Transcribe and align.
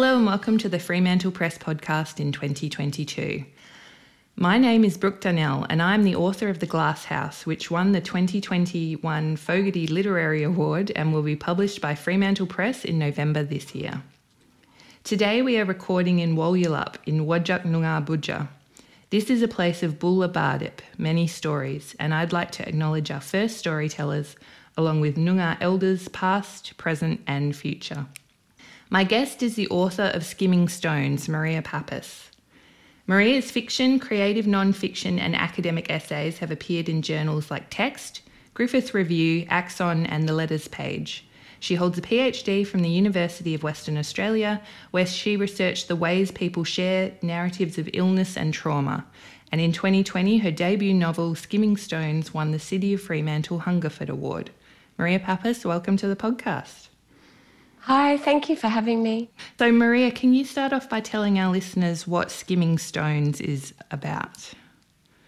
Hello 0.00 0.16
and 0.16 0.24
welcome 0.24 0.56
to 0.56 0.68
the 0.70 0.78
Fremantle 0.78 1.30
Press 1.30 1.58
podcast 1.58 2.20
in 2.20 2.32
2022. 2.32 3.44
My 4.34 4.56
name 4.56 4.82
is 4.82 4.96
Brooke 4.96 5.20
Dunnell 5.20 5.66
and 5.68 5.82
I'm 5.82 6.04
the 6.04 6.16
author 6.16 6.48
of 6.48 6.58
The 6.58 6.64
Glass 6.64 7.04
House, 7.04 7.44
which 7.44 7.70
won 7.70 7.92
the 7.92 8.00
2021 8.00 9.36
Fogarty 9.36 9.86
Literary 9.86 10.42
Award 10.42 10.90
and 10.96 11.12
will 11.12 11.20
be 11.20 11.36
published 11.36 11.82
by 11.82 11.94
Fremantle 11.94 12.46
Press 12.46 12.82
in 12.86 12.98
November 12.98 13.42
this 13.42 13.74
year. 13.74 14.02
Today 15.04 15.42
we 15.42 15.58
are 15.58 15.66
recording 15.66 16.20
in 16.20 16.34
Walyalup 16.34 16.94
in 17.04 17.26
Whadjuk 17.26 17.64
Noongar 17.64 18.02
Boodja. 18.02 18.48
This 19.10 19.28
is 19.28 19.42
a 19.42 19.48
place 19.48 19.82
of 19.82 19.98
Boola 19.98 20.32
Bardip, 20.32 20.80
many 20.96 21.26
stories, 21.26 21.94
and 21.98 22.14
I'd 22.14 22.32
like 22.32 22.52
to 22.52 22.66
acknowledge 22.66 23.10
our 23.10 23.20
first 23.20 23.58
storytellers, 23.58 24.34
along 24.78 25.02
with 25.02 25.16
Noongar 25.16 25.58
elders 25.60 26.08
past, 26.08 26.78
present, 26.78 27.20
and 27.26 27.54
future. 27.54 28.06
My 28.92 29.04
guest 29.04 29.40
is 29.40 29.54
the 29.54 29.68
author 29.68 30.10
of 30.14 30.24
Skimming 30.24 30.68
Stones, 30.68 31.28
Maria 31.28 31.62
Papas. 31.62 32.28
Maria's 33.06 33.48
fiction, 33.48 34.00
creative 34.00 34.48
non 34.48 34.72
fiction, 34.72 35.16
and 35.20 35.36
academic 35.36 35.88
essays 35.88 36.38
have 36.38 36.50
appeared 36.50 36.88
in 36.88 37.00
journals 37.00 37.52
like 37.52 37.70
Text, 37.70 38.22
Griffith 38.52 38.92
Review, 38.92 39.46
Axon, 39.48 40.06
and 40.06 40.28
The 40.28 40.32
Letters 40.32 40.66
Page. 40.66 41.24
She 41.60 41.76
holds 41.76 41.98
a 41.98 42.02
PhD 42.02 42.66
from 42.66 42.82
the 42.82 42.88
University 42.88 43.54
of 43.54 43.62
Western 43.62 43.96
Australia, 43.96 44.60
where 44.90 45.06
she 45.06 45.36
researched 45.36 45.86
the 45.86 45.94
ways 45.94 46.32
people 46.32 46.64
share 46.64 47.12
narratives 47.22 47.78
of 47.78 47.88
illness 47.92 48.36
and 48.36 48.52
trauma. 48.52 49.06
And 49.52 49.60
in 49.60 49.70
2020, 49.70 50.38
her 50.38 50.50
debut 50.50 50.94
novel, 50.94 51.36
Skimming 51.36 51.76
Stones, 51.76 52.34
won 52.34 52.50
the 52.50 52.58
City 52.58 52.94
of 52.94 53.02
Fremantle 53.02 53.60
Hungerford 53.60 54.08
Award. 54.08 54.50
Maria 54.98 55.20
Papas, 55.20 55.64
welcome 55.64 55.96
to 55.96 56.08
the 56.08 56.16
podcast. 56.16 56.89
Hi, 57.82 58.18
thank 58.18 58.48
you 58.48 58.56
for 58.56 58.68
having 58.68 59.02
me. 59.02 59.30
So, 59.58 59.72
Maria, 59.72 60.10
can 60.10 60.34
you 60.34 60.44
start 60.44 60.72
off 60.72 60.88
by 60.88 61.00
telling 61.00 61.38
our 61.38 61.50
listeners 61.50 62.06
what 62.06 62.30
Skimming 62.30 62.78
Stones 62.78 63.40
is 63.40 63.72
about? 63.90 64.52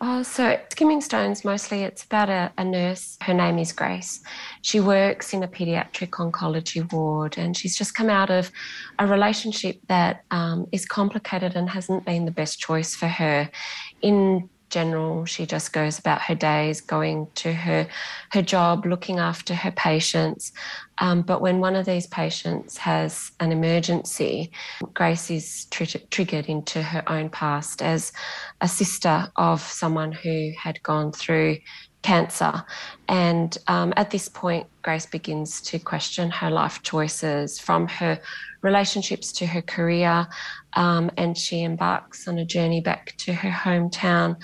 Oh, 0.05 0.25
so 0.25 0.59
Skimming 0.69 1.01
Stones 1.01 1.45
mostly 1.45 1.83
it's 1.83 2.05
about 2.05 2.29
a, 2.29 2.53
a, 2.59 2.65
nurse. 2.65 3.17
Her 3.23 3.33
name 3.33 3.61
is 3.61 3.73
Grace. 3.73 4.21
She 4.61 4.81
works 4.81 5.33
in 5.33 5.45
a 5.45 5.49
pediatric 5.49 6.11
oncology 6.11 6.93
ward, 6.93 7.39
and 7.39 7.57
she's 7.57 7.77
just 7.77 7.95
come 7.95 8.11
out 8.11 8.29
of 8.29 8.51
a 8.99 9.07
relationship 9.07 9.79
that 9.87 10.25
um, 10.33 10.67
is 10.73 10.85
complicated 10.87 11.55
and 11.55 11.71
hasn't 11.71 12.05
been 12.05 12.25
the 12.25 12.33
best 12.33 12.59
choice 12.59 12.97
for 12.97 13.07
her. 13.07 13.49
In 14.03 14.51
general. 14.73 15.25
She 15.27 15.47
just 15.47 15.73
goes 15.73 15.99
about 15.99 16.23
her 16.23 16.35
days, 16.35 16.81
going 16.81 17.29
to 17.37 17.53
her 17.53 17.87
her 18.33 18.43
job, 18.43 18.87
looking 18.87 19.21
after 19.21 19.55
her 19.55 19.71
patients. 19.71 20.53
Um, 20.99 21.23
but 21.23 21.41
when 21.41 21.61
one 21.61 21.77
of 21.77 21.87
these 21.87 22.07
patients 22.07 22.79
has 22.79 23.31
an 23.39 23.53
emergency, 23.53 24.51
Grace 24.95 25.31
is 25.31 25.67
tr- 25.67 25.99
triggered 26.11 26.47
into 26.47 26.83
her 26.83 27.05
own 27.07 27.29
past 27.29 27.83
as 27.83 28.13
a 28.61 28.69
sister 28.69 29.31
of 29.37 29.61
someone 29.61 30.13
who 30.13 30.53
had 30.59 30.83
gone 30.83 31.13
through 31.13 31.59
cancer. 32.03 32.65
And 33.09 33.57
um, 33.69 33.93
at 33.97 34.11
this 34.11 34.29
point, 34.29 34.67
Grace 34.83 35.07
begins 35.07 35.61
to 35.63 35.79
question 35.79 36.31
her 36.31 36.51
life 36.51 36.83
choices 36.83 37.59
from 37.59 37.89
her 37.89 38.21
relationships 38.63 39.33
to 39.33 39.47
her 39.47 39.63
career. 39.63 40.27
Um, 40.75 41.11
and 41.17 41.37
she 41.37 41.63
embarks 41.63 42.27
on 42.29 42.39
a 42.39 42.45
journey 42.45 42.81
back 42.81 43.15
to 43.19 43.33
her 43.33 43.51
hometown 43.51 44.37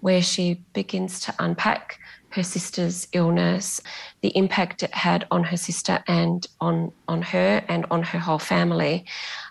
where 0.00 0.22
she 0.22 0.62
begins 0.72 1.20
to 1.20 1.34
unpack 1.38 1.98
her 2.36 2.42
sister's 2.42 3.08
illness, 3.12 3.80
the 4.20 4.28
impact 4.36 4.82
it 4.82 4.94
had 4.94 5.26
on 5.30 5.42
her 5.42 5.56
sister 5.56 6.04
and 6.06 6.46
on, 6.60 6.92
on 7.08 7.22
her 7.22 7.64
and 7.68 7.86
on 7.90 8.02
her 8.02 8.18
whole 8.18 8.38
family. 8.38 9.04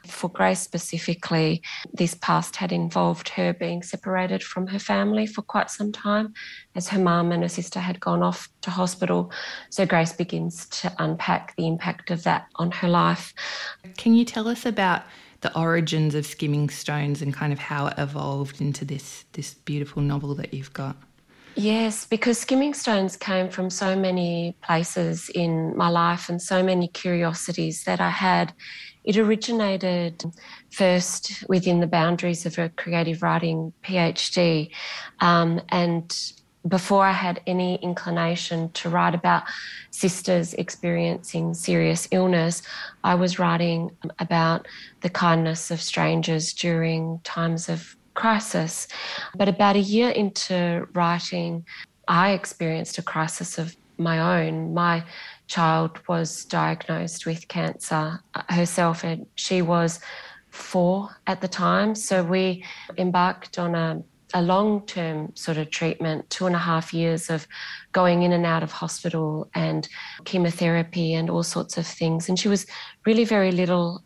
For 0.07 0.29
Grace 0.29 0.61
specifically, 0.61 1.61
this 1.93 2.13
past 2.13 2.55
had 2.55 2.71
involved 2.71 3.29
her 3.29 3.53
being 3.53 3.81
separated 3.81 4.43
from 4.43 4.67
her 4.67 4.79
family 4.79 5.25
for 5.25 5.41
quite 5.41 5.69
some 5.69 5.91
time 5.91 6.33
as 6.75 6.87
her 6.89 6.99
mum 6.99 7.31
and 7.31 7.41
her 7.43 7.49
sister 7.49 7.79
had 7.79 7.99
gone 7.99 8.21
off 8.21 8.49
to 8.61 8.69
hospital. 8.69 9.31
So 9.71 9.85
Grace 9.85 10.13
begins 10.13 10.67
to 10.67 10.93
unpack 10.99 11.55
the 11.55 11.67
impact 11.67 12.11
of 12.11 12.23
that 12.23 12.47
on 12.55 12.71
her 12.71 12.87
life. 12.87 13.33
Can 13.97 14.13
you 14.13 14.25
tell 14.25 14.47
us 14.47 14.65
about 14.65 15.03
the 15.41 15.57
origins 15.57 16.15
of 16.15 16.25
Skimming 16.25 16.69
Stones 16.69 17.21
and 17.21 17.33
kind 17.33 17.51
of 17.51 17.59
how 17.59 17.87
it 17.87 17.95
evolved 17.97 18.61
into 18.61 18.85
this 18.85 19.25
this 19.33 19.53
beautiful 19.53 20.01
novel 20.01 20.35
that 20.35 20.53
you've 20.53 20.73
got? 20.73 20.97
Yes, 21.55 22.05
because 22.05 22.37
skimming 22.37 22.73
stones 22.73 23.15
came 23.15 23.49
from 23.49 23.69
so 23.69 23.95
many 23.95 24.57
places 24.61 25.29
in 25.29 25.75
my 25.77 25.87
life 25.87 26.27
and 26.27 26.41
so 26.41 26.61
many 26.61 26.89
curiosities 26.89 27.85
that 27.85 28.01
I 28.01 28.09
had. 28.09 28.53
It 29.05 29.15
originated 29.17 30.21
first 30.71 31.45
within 31.47 31.79
the 31.79 31.87
boundaries 31.87 32.45
of 32.45 32.57
a 32.57 32.67
creative 32.69 33.23
writing 33.23 33.71
PhD. 33.83 34.69
Um, 35.21 35.61
and 35.69 36.13
before 36.67 37.05
I 37.05 37.13
had 37.13 37.39
any 37.47 37.75
inclination 37.75 38.71
to 38.71 38.89
write 38.89 39.15
about 39.15 39.43
sisters 39.91 40.53
experiencing 40.55 41.53
serious 41.53 42.05
illness, 42.11 42.63
I 43.03 43.15
was 43.15 43.39
writing 43.39 43.91
about 44.19 44.67
the 45.01 45.09
kindness 45.09 45.71
of 45.71 45.79
strangers 45.79 46.51
during 46.51 47.21
times 47.23 47.69
of 47.69 47.95
crisis. 48.15 48.87
But 49.35 49.47
about 49.47 49.75
a 49.75 49.79
year 49.79 50.09
into 50.09 50.87
writing, 50.93 51.65
I 52.07 52.31
experienced 52.31 52.97
a 52.97 53.01
crisis 53.03 53.57
of 53.57 53.75
my 53.97 54.45
own. 54.45 54.73
My 54.73 55.03
child 55.47 55.99
was 56.07 56.45
diagnosed 56.45 57.25
with 57.25 57.47
cancer 57.47 58.19
herself, 58.49 59.03
and 59.03 59.25
she 59.35 59.61
was 59.61 59.99
four 60.49 61.09
at 61.27 61.41
the 61.41 61.47
time. 61.47 61.95
So 61.95 62.23
we 62.23 62.63
embarked 62.97 63.59
on 63.59 63.75
a 63.75 64.03
a 64.33 64.41
long 64.41 64.85
term 64.85 65.31
sort 65.35 65.57
of 65.57 65.69
treatment, 65.69 66.29
two 66.29 66.45
and 66.45 66.55
a 66.55 66.59
half 66.59 66.93
years 66.93 67.29
of 67.29 67.47
going 67.93 68.23
in 68.23 68.33
and 68.33 68.45
out 68.45 68.63
of 68.63 68.71
hospital 68.71 69.49
and 69.55 69.87
chemotherapy 70.25 71.13
and 71.13 71.29
all 71.29 71.41
sorts 71.41 71.77
of 71.77 71.87
things. 71.87 72.27
And 72.27 72.37
she 72.37 72.49
was 72.49 72.65
really 73.05 73.23
very 73.23 73.53
little 73.53 74.03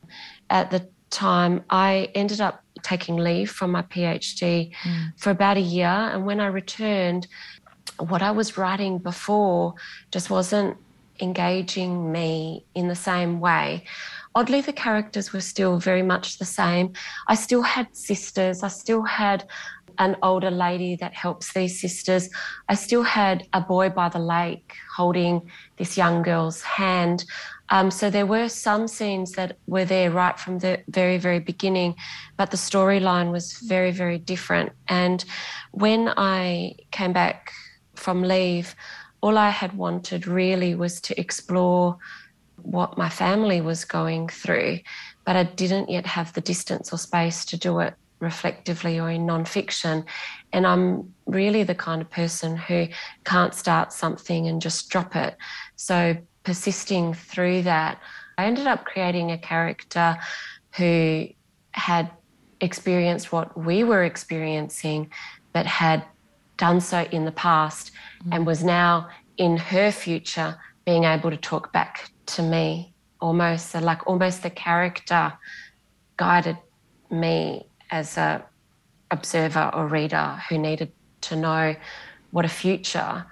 at 0.51 0.69
the 0.69 0.87
time. 1.09 1.63
I 1.71 2.11
ended 2.13 2.41
up 2.41 2.63
taking 2.89 3.17
leave 3.17 3.49
from 3.51 3.69
my 3.71 3.83
PhD 3.83 4.71
mm. 4.83 5.19
for 5.21 5.29
about 5.29 5.57
a 5.57 5.67
year. 5.77 5.97
And 6.11 6.25
when 6.25 6.39
I 6.39 6.47
returned, 6.47 7.27
what 8.11 8.21
I 8.21 8.31
was 8.31 8.57
writing 8.57 8.97
before 8.97 9.75
just 10.11 10.29
wasn't 10.29 10.77
engaging 11.21 12.11
me 12.11 12.65
in 12.73 12.87
the 12.87 12.95
same 12.95 13.39
way. 13.39 13.83
Oddly, 14.35 14.61
the 14.61 14.73
characters 14.73 15.33
were 15.33 15.41
still 15.41 15.79
very 15.79 16.03
much 16.13 16.37
the 16.37 16.45
same. 16.61 16.93
I 17.27 17.35
still 17.35 17.61
had 17.61 17.87
sisters, 17.95 18.63
I 18.63 18.69
still 18.69 19.03
had 19.03 19.39
an 19.97 20.15
older 20.23 20.51
lady 20.51 20.95
that 20.95 21.13
helps 21.13 21.53
these 21.53 21.79
sisters. 21.79 22.29
I 22.69 22.75
still 22.75 23.03
had 23.03 23.45
a 23.51 23.59
boy 23.59 23.89
by 23.89 24.07
the 24.09 24.19
lake 24.19 24.73
holding 24.95 25.51
this 25.77 25.97
young 25.97 26.23
girl's 26.23 26.61
hand. 26.61 27.25
Um, 27.71 27.91
so 27.91 28.09
there 28.09 28.25
were 28.25 28.49
some 28.49 28.87
scenes 28.87 29.33
that 29.33 29.57
were 29.67 29.85
there 29.85 30.11
right 30.11 30.39
from 30.39 30.59
the 30.59 30.81
very, 30.87 31.17
very 31.17 31.39
beginning, 31.39 31.95
but 32.37 32.51
the 32.51 32.57
storyline 32.57 33.31
was 33.31 33.53
very, 33.53 33.91
very 33.91 34.17
different. 34.17 34.71
And 34.87 35.23
when 35.71 36.09
I 36.17 36.75
came 36.91 37.13
back 37.13 37.51
from 37.95 38.23
leave, 38.23 38.75
all 39.21 39.37
I 39.37 39.49
had 39.49 39.73
wanted 39.77 40.27
really 40.27 40.75
was 40.75 41.01
to 41.01 41.19
explore 41.19 41.97
what 42.61 42.97
my 42.97 43.09
family 43.09 43.61
was 43.61 43.85
going 43.85 44.29
through, 44.29 44.79
but 45.25 45.35
I 45.35 45.43
didn't 45.43 45.89
yet 45.89 46.05
have 46.05 46.33
the 46.33 46.41
distance 46.41 46.91
or 46.91 46.97
space 46.97 47.45
to 47.45 47.57
do 47.57 47.79
it 47.79 47.93
reflectively 48.19 48.99
or 48.99 49.09
in 49.09 49.25
nonfiction. 49.25 50.05
And 50.51 50.67
I'm 50.67 51.13
really 51.25 51.63
the 51.63 51.75
kind 51.75 52.01
of 52.01 52.09
person 52.09 52.57
who 52.57 52.87
can't 53.23 53.53
start 53.53 53.93
something 53.93 54.47
and 54.47 54.61
just 54.61 54.89
drop 54.89 55.15
it. 55.15 55.37
So 55.75 56.17
persisting 56.49 57.13
through 57.13 57.61
that, 57.61 57.99
I 58.39 58.45
ended 58.45 58.65
up 58.65 58.83
creating 58.83 59.29
a 59.29 59.37
character 59.37 60.17
who 60.77 61.27
had 61.73 62.09
experienced 62.59 63.31
what 63.31 63.55
we 63.55 63.83
were 63.83 64.03
experiencing, 64.03 65.11
but 65.53 65.67
had 65.67 66.03
done 66.57 66.81
so 66.81 67.01
in 67.11 67.25
the 67.25 67.31
past 67.31 67.91
mm. 68.25 68.33
and 68.33 68.47
was 68.47 68.63
now 68.63 69.09
in 69.37 69.57
her 69.57 69.91
future 69.91 70.57
being 70.87 71.03
able 71.03 71.29
to 71.29 71.37
talk 71.37 71.71
back 71.71 72.09
to 72.25 72.41
me 72.41 72.95
almost 73.21 73.75
like 73.75 74.07
almost 74.07 74.41
the 74.41 74.49
character 74.49 75.31
guided 76.17 76.57
me 77.11 77.63
as 77.91 78.17
a 78.17 78.43
observer 79.11 79.69
or 79.75 79.85
reader 79.85 80.41
who 80.49 80.57
needed 80.57 80.91
to 81.21 81.35
know 81.35 81.75
what 82.31 82.43
a 82.43 82.49
future 82.49 83.23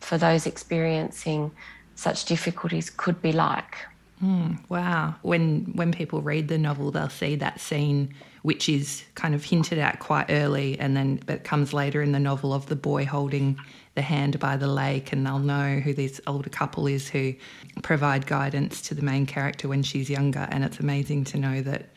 for 0.00 0.16
those 0.16 0.46
experiencing 0.46 1.50
such 1.94 2.24
difficulties 2.24 2.90
could 2.90 3.20
be 3.22 3.32
like. 3.32 3.76
Mm, 4.22 4.58
wow. 4.68 5.14
When 5.22 5.72
when 5.74 5.92
people 5.92 6.22
read 6.22 6.48
the 6.48 6.58
novel, 6.58 6.90
they'll 6.90 7.08
see 7.08 7.36
that 7.36 7.60
scene, 7.60 8.14
which 8.42 8.68
is 8.68 9.04
kind 9.14 9.34
of 9.34 9.44
hinted 9.44 9.78
at 9.78 9.98
quite 9.98 10.26
early, 10.30 10.78
and 10.78 10.96
then 10.96 11.20
but 11.26 11.44
comes 11.44 11.72
later 11.72 12.00
in 12.00 12.12
the 12.12 12.20
novel 12.20 12.52
of 12.52 12.66
the 12.66 12.76
boy 12.76 13.04
holding 13.04 13.58
the 13.94 14.02
hand 14.02 14.38
by 14.38 14.56
the 14.56 14.66
lake, 14.66 15.12
and 15.12 15.26
they'll 15.26 15.38
know 15.38 15.80
who 15.80 15.92
this 15.92 16.20
older 16.26 16.50
couple 16.50 16.86
is 16.86 17.08
who 17.08 17.34
provide 17.82 18.26
guidance 18.26 18.80
to 18.82 18.94
the 18.94 19.02
main 19.02 19.26
character 19.26 19.68
when 19.68 19.82
she's 19.82 20.08
younger. 20.08 20.48
And 20.50 20.64
it's 20.64 20.80
amazing 20.80 21.24
to 21.24 21.38
know 21.38 21.60
that 21.62 21.90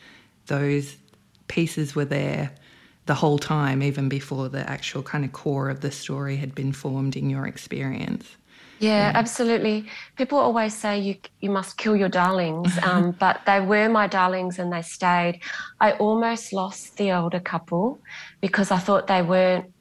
those 0.46 0.96
pieces 1.48 1.94
were 1.94 2.04
there 2.04 2.50
the 3.06 3.14
whole 3.14 3.38
time, 3.38 3.82
even 3.82 4.08
before 4.08 4.48
the 4.48 4.68
actual 4.68 5.02
kind 5.02 5.24
of 5.24 5.32
core 5.32 5.70
of 5.70 5.80
the 5.80 5.90
story 5.90 6.36
had 6.36 6.54
been 6.54 6.72
formed 6.72 7.16
in 7.16 7.30
your 7.30 7.46
experience. 7.46 8.36
Yeah, 8.78 9.12
absolutely. 9.14 9.86
People 10.16 10.38
always 10.38 10.74
say 10.74 10.98
you 10.98 11.16
you 11.40 11.50
must 11.50 11.76
kill 11.78 11.96
your 11.96 12.08
darlings, 12.08 12.78
um, 12.82 13.12
but 13.12 13.40
they 13.46 13.60
were 13.60 13.88
my 13.88 14.06
darlings 14.06 14.58
and 14.58 14.72
they 14.72 14.82
stayed. 14.82 15.40
I 15.80 15.92
almost 15.92 16.52
lost 16.52 16.96
the 16.96 17.12
older 17.12 17.40
couple 17.40 18.00
because 18.40 18.70
I 18.70 18.78
thought 18.78 19.06
they 19.06 19.22
weren't 19.22 19.72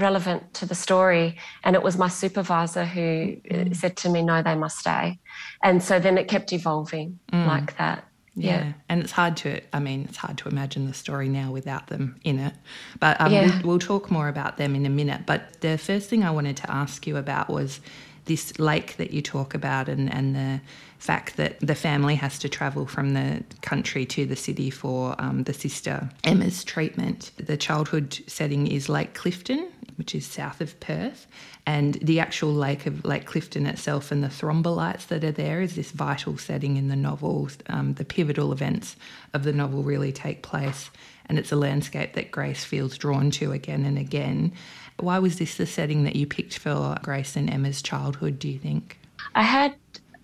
relevant 0.00 0.54
to 0.54 0.66
the 0.66 0.74
story. 0.74 1.36
And 1.62 1.76
it 1.76 1.82
was 1.82 1.96
my 1.96 2.08
supervisor 2.08 2.84
who 2.84 3.36
mm. 3.36 3.76
said 3.76 3.96
to 3.98 4.08
me, 4.08 4.22
no, 4.22 4.42
they 4.42 4.54
must 4.54 4.78
stay. 4.78 5.18
And 5.62 5.82
so 5.82 6.00
then 6.00 6.18
it 6.18 6.26
kept 6.26 6.52
evolving 6.52 7.18
mm. 7.32 7.46
like 7.46 7.76
that. 7.78 8.04
Yeah. 8.40 8.64
yeah. 8.64 8.72
and 8.88 9.02
it's 9.02 9.12
hard 9.12 9.36
to, 9.38 9.60
I 9.72 9.80
mean, 9.80 10.06
it's 10.08 10.16
hard 10.16 10.38
to 10.38 10.48
imagine 10.48 10.86
the 10.86 10.94
story 10.94 11.28
now 11.28 11.52
without 11.52 11.88
them 11.88 12.20
in 12.24 12.38
it. 12.38 12.54
But 12.98 13.20
um, 13.20 13.32
yeah. 13.32 13.60
we'll, 13.60 13.66
we'll 13.66 13.78
talk 13.78 14.10
more 14.10 14.28
about 14.28 14.56
them 14.56 14.74
in 14.74 14.86
a 14.86 14.90
minute. 14.90 15.22
But 15.26 15.60
the 15.60 15.78
first 15.78 16.08
thing 16.08 16.24
I 16.24 16.30
wanted 16.30 16.56
to 16.58 16.70
ask 16.70 17.06
you 17.06 17.16
about 17.16 17.48
was 17.50 17.80
this 18.26 18.58
lake 18.58 18.96
that 18.96 19.12
you 19.12 19.22
talk 19.22 19.54
about 19.54 19.88
and, 19.88 20.12
and 20.12 20.36
the 20.36 20.60
fact 20.98 21.36
that 21.36 21.58
the 21.60 21.74
family 21.74 22.14
has 22.14 22.38
to 22.38 22.48
travel 22.48 22.86
from 22.86 23.14
the 23.14 23.42
country 23.62 24.04
to 24.04 24.26
the 24.26 24.36
city 24.36 24.70
for 24.70 25.14
um, 25.18 25.44
the 25.44 25.54
sister 25.54 26.08
Emma's 26.24 26.62
treatment. 26.62 27.32
The 27.36 27.56
childhood 27.56 28.20
setting 28.26 28.66
is 28.66 28.88
Lake 28.88 29.14
Clifton, 29.14 29.68
which 30.00 30.14
is 30.14 30.24
south 30.24 30.62
of 30.62 30.80
Perth, 30.80 31.26
and 31.66 31.96
the 31.96 32.20
actual 32.20 32.54
lake 32.54 32.86
of 32.86 33.04
Lake 33.04 33.26
Clifton 33.26 33.66
itself 33.66 34.10
and 34.10 34.24
the 34.24 34.28
thrombolites 34.28 35.06
that 35.08 35.22
are 35.22 35.30
there 35.30 35.60
is 35.60 35.74
this 35.74 35.90
vital 35.90 36.38
setting 36.38 36.78
in 36.78 36.88
the 36.88 36.96
novel. 36.96 37.50
Um, 37.66 37.92
the 37.92 38.04
pivotal 38.06 38.50
events 38.50 38.96
of 39.34 39.44
the 39.44 39.52
novel 39.52 39.82
really 39.82 40.10
take 40.10 40.42
place, 40.42 40.88
and 41.26 41.38
it's 41.38 41.52
a 41.52 41.56
landscape 41.56 42.14
that 42.14 42.30
Grace 42.30 42.64
feels 42.64 42.96
drawn 42.96 43.30
to 43.32 43.52
again 43.52 43.84
and 43.84 43.98
again. 43.98 44.52
Why 44.98 45.18
was 45.18 45.38
this 45.38 45.58
the 45.58 45.66
setting 45.66 46.04
that 46.04 46.16
you 46.16 46.26
picked 46.26 46.56
for 46.56 46.96
Grace 47.02 47.36
and 47.36 47.50
Emma's 47.50 47.82
childhood, 47.82 48.38
do 48.38 48.48
you 48.48 48.58
think? 48.58 48.98
I 49.34 49.42
had 49.42 49.74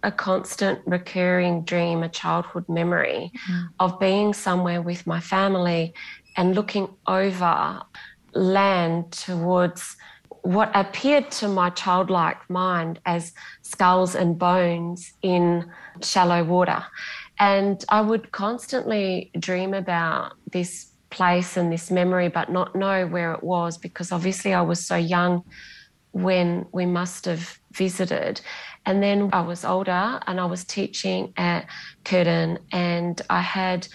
a 0.03 0.11
constant 0.11 0.81
recurring 0.87 1.65
dream, 1.65 2.03
a 2.03 2.09
childhood 2.09 2.67
memory 2.67 3.31
mm. 3.51 3.69
of 3.79 4.01
being 4.01 4.33
somewhere 4.33 4.81
with 4.81 5.07
my 5.07 5.21
family 5.21 5.93
and 6.35 6.55
looking 6.55 6.89
over 7.07 7.83
land 8.37 9.13
towards 9.13 9.97
what 10.43 10.71
appeared 10.75 11.31
to 11.33 11.49
my 11.49 11.71
childlike 11.71 12.49
mind 12.49 13.01
as 13.05 13.33
skulls 13.63 14.15
and 14.15 14.39
bones 14.39 15.13
in 15.23 15.69
shallow 16.03 16.45
water. 16.45 16.85
And 17.39 17.85
I 17.89 18.01
would 18.01 18.31
constantly 18.31 19.31
dream 19.39 19.75
about 19.75 20.35
this 20.53 20.93
place 21.11 21.57
and 21.57 21.73
this 21.73 21.91
memory, 21.91 22.29
but 22.29 22.51
not 22.51 22.77
know 22.77 23.07
where 23.07 23.33
it 23.33 23.43
was 23.43 23.77
because 23.77 24.13
obviously 24.13 24.55
I 24.55 24.63
was 24.63 24.85
so 24.85 24.97
young 24.97 25.43
when 26.13 26.67
we 26.73 26.87
must 26.87 27.25
have 27.25 27.59
visited. 27.73 28.41
And 28.87 29.03
then 29.03 29.31
I 29.33 29.41
was 29.41 29.65
older 29.65 30.21
and 30.27 30.41
I 30.41 30.45
was 30.47 30.65
teaching 30.65 31.33
at 31.37 31.67
Curtin 32.05 32.59
and 32.73 33.21
I 33.29 33.41
had 33.41 33.89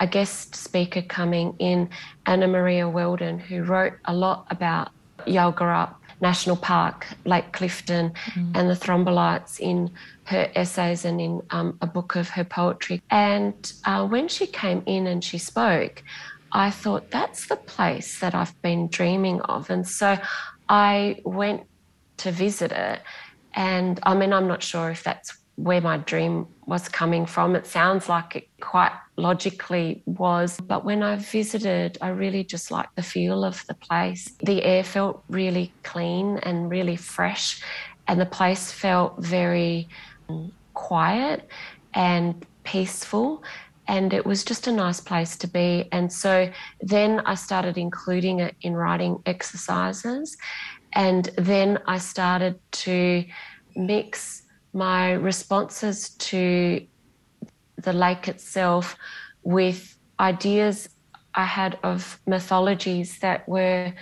a 0.00 0.06
guest 0.06 0.54
speaker 0.54 1.02
coming 1.02 1.54
in, 1.58 1.88
Annamaria 2.26 2.90
Weldon, 2.90 3.38
who 3.38 3.62
wrote 3.62 3.92
a 4.06 4.14
lot 4.14 4.46
about 4.50 4.90
Yalgorup 5.26 5.94
National 6.20 6.56
Park, 6.56 7.06
Lake 7.24 7.52
Clifton, 7.52 8.12
mm. 8.32 8.56
and 8.56 8.68
the 8.68 8.74
thrombolites 8.74 9.60
in 9.60 9.90
her 10.24 10.50
essays 10.54 11.04
and 11.04 11.20
in 11.20 11.42
um, 11.50 11.78
a 11.80 11.86
book 11.86 12.16
of 12.16 12.28
her 12.30 12.44
poetry. 12.44 13.02
And 13.10 13.72
uh, 13.84 14.06
when 14.06 14.28
she 14.28 14.46
came 14.46 14.82
in 14.86 15.06
and 15.06 15.22
she 15.24 15.38
spoke, 15.38 16.02
I 16.52 16.70
thought, 16.70 17.10
that's 17.10 17.46
the 17.46 17.56
place 17.56 18.20
that 18.20 18.34
I've 18.34 18.60
been 18.62 18.88
dreaming 18.88 19.40
of. 19.42 19.70
And 19.70 19.86
so 19.86 20.18
I 20.68 21.20
went 21.24 21.62
to 22.18 22.32
visit 22.32 22.72
it. 22.72 23.00
And 23.54 24.00
I 24.02 24.14
mean, 24.14 24.32
I'm 24.32 24.48
not 24.48 24.62
sure 24.62 24.90
if 24.90 25.02
that's 25.02 25.36
where 25.56 25.80
my 25.80 25.98
dream 25.98 26.46
was 26.66 26.88
coming 26.88 27.26
from. 27.26 27.54
It 27.54 27.66
sounds 27.66 28.08
like 28.08 28.36
it 28.36 28.48
quite 28.60 28.92
logically 29.20 30.02
was. 30.06 30.58
But 30.60 30.84
when 30.84 31.02
I 31.02 31.16
visited, 31.16 31.98
I 32.00 32.08
really 32.08 32.44
just 32.44 32.70
liked 32.70 32.96
the 32.96 33.02
feel 33.02 33.44
of 33.44 33.64
the 33.66 33.74
place. 33.74 34.32
The 34.42 34.62
air 34.64 34.84
felt 34.84 35.22
really 35.28 35.72
clean 35.82 36.38
and 36.38 36.70
really 36.70 36.96
fresh, 36.96 37.62
and 38.08 38.20
the 38.20 38.26
place 38.26 38.72
felt 38.72 39.22
very 39.22 39.88
um, 40.28 40.52
quiet 40.74 41.48
and 41.94 42.46
peaceful 42.64 43.42
and 43.90 44.12
it 44.12 44.24
was 44.24 44.44
just 44.44 44.68
a 44.68 44.72
nice 44.72 45.00
place 45.00 45.36
to 45.36 45.48
be. 45.48 45.88
And 45.90 46.12
so 46.12 46.48
then 46.80 47.20
I 47.26 47.34
started 47.34 47.76
including 47.76 48.38
it 48.38 48.54
in 48.62 48.74
writing 48.74 49.20
exercises. 49.26 50.36
And 50.92 51.28
then 51.36 51.80
I 51.88 51.98
started 51.98 52.60
to 52.72 53.24
mix 53.74 54.42
my 54.72 55.12
responses 55.12 56.10
to 56.10 56.86
the 57.82 57.92
lake 57.92 58.28
itself 58.28 58.96
with 59.42 59.96
ideas 60.18 60.88
I 61.34 61.44
had 61.44 61.78
of 61.82 62.20
mythologies 62.26 63.18
that 63.20 63.48
were 63.48 63.92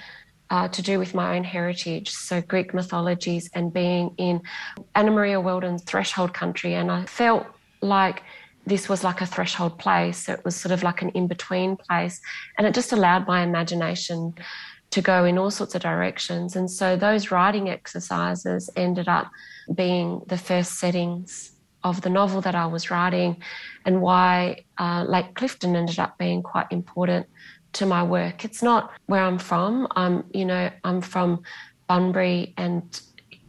uh, 0.50 0.68
to 0.68 0.82
do 0.82 0.98
with 0.98 1.14
my 1.14 1.36
own 1.36 1.44
heritage. 1.44 2.10
So, 2.10 2.40
Greek 2.40 2.72
mythologies 2.72 3.50
and 3.54 3.72
being 3.72 4.14
in 4.16 4.40
Annamaria 4.94 5.42
Weldon's 5.42 5.82
threshold 5.82 6.32
country. 6.32 6.74
And 6.74 6.90
I 6.90 7.04
felt 7.04 7.46
like 7.82 8.22
this 8.66 8.88
was 8.88 9.04
like 9.04 9.20
a 9.20 9.26
threshold 9.26 9.78
place. 9.78 10.28
It 10.28 10.44
was 10.44 10.56
sort 10.56 10.72
of 10.72 10.82
like 10.82 11.02
an 11.02 11.10
in 11.10 11.26
between 11.26 11.76
place. 11.76 12.20
And 12.56 12.66
it 12.66 12.74
just 12.74 12.92
allowed 12.92 13.26
my 13.26 13.42
imagination 13.42 14.34
to 14.90 15.02
go 15.02 15.24
in 15.24 15.36
all 15.36 15.50
sorts 15.50 15.74
of 15.74 15.82
directions. 15.82 16.56
And 16.56 16.70
so 16.70 16.96
those 16.96 17.30
writing 17.30 17.68
exercises 17.68 18.70
ended 18.74 19.06
up 19.06 19.30
being 19.74 20.22
the 20.26 20.38
first 20.38 20.78
settings 20.78 21.52
of 21.84 22.00
the 22.02 22.10
novel 22.10 22.40
that 22.40 22.54
I 22.54 22.66
was 22.66 22.90
writing 22.90 23.42
and 23.84 24.00
why 24.00 24.64
uh, 24.78 25.04
Lake 25.08 25.34
Clifton 25.34 25.76
ended 25.76 25.98
up 25.98 26.18
being 26.18 26.42
quite 26.42 26.66
important 26.70 27.26
to 27.74 27.86
my 27.86 28.02
work. 28.02 28.44
It's 28.44 28.62
not 28.62 28.92
where 29.06 29.22
I'm 29.22 29.38
from. 29.38 29.86
I'm, 29.92 30.24
you 30.32 30.44
know, 30.44 30.70
I'm 30.84 31.00
from 31.00 31.42
Bunbury 31.86 32.54
and 32.56 33.00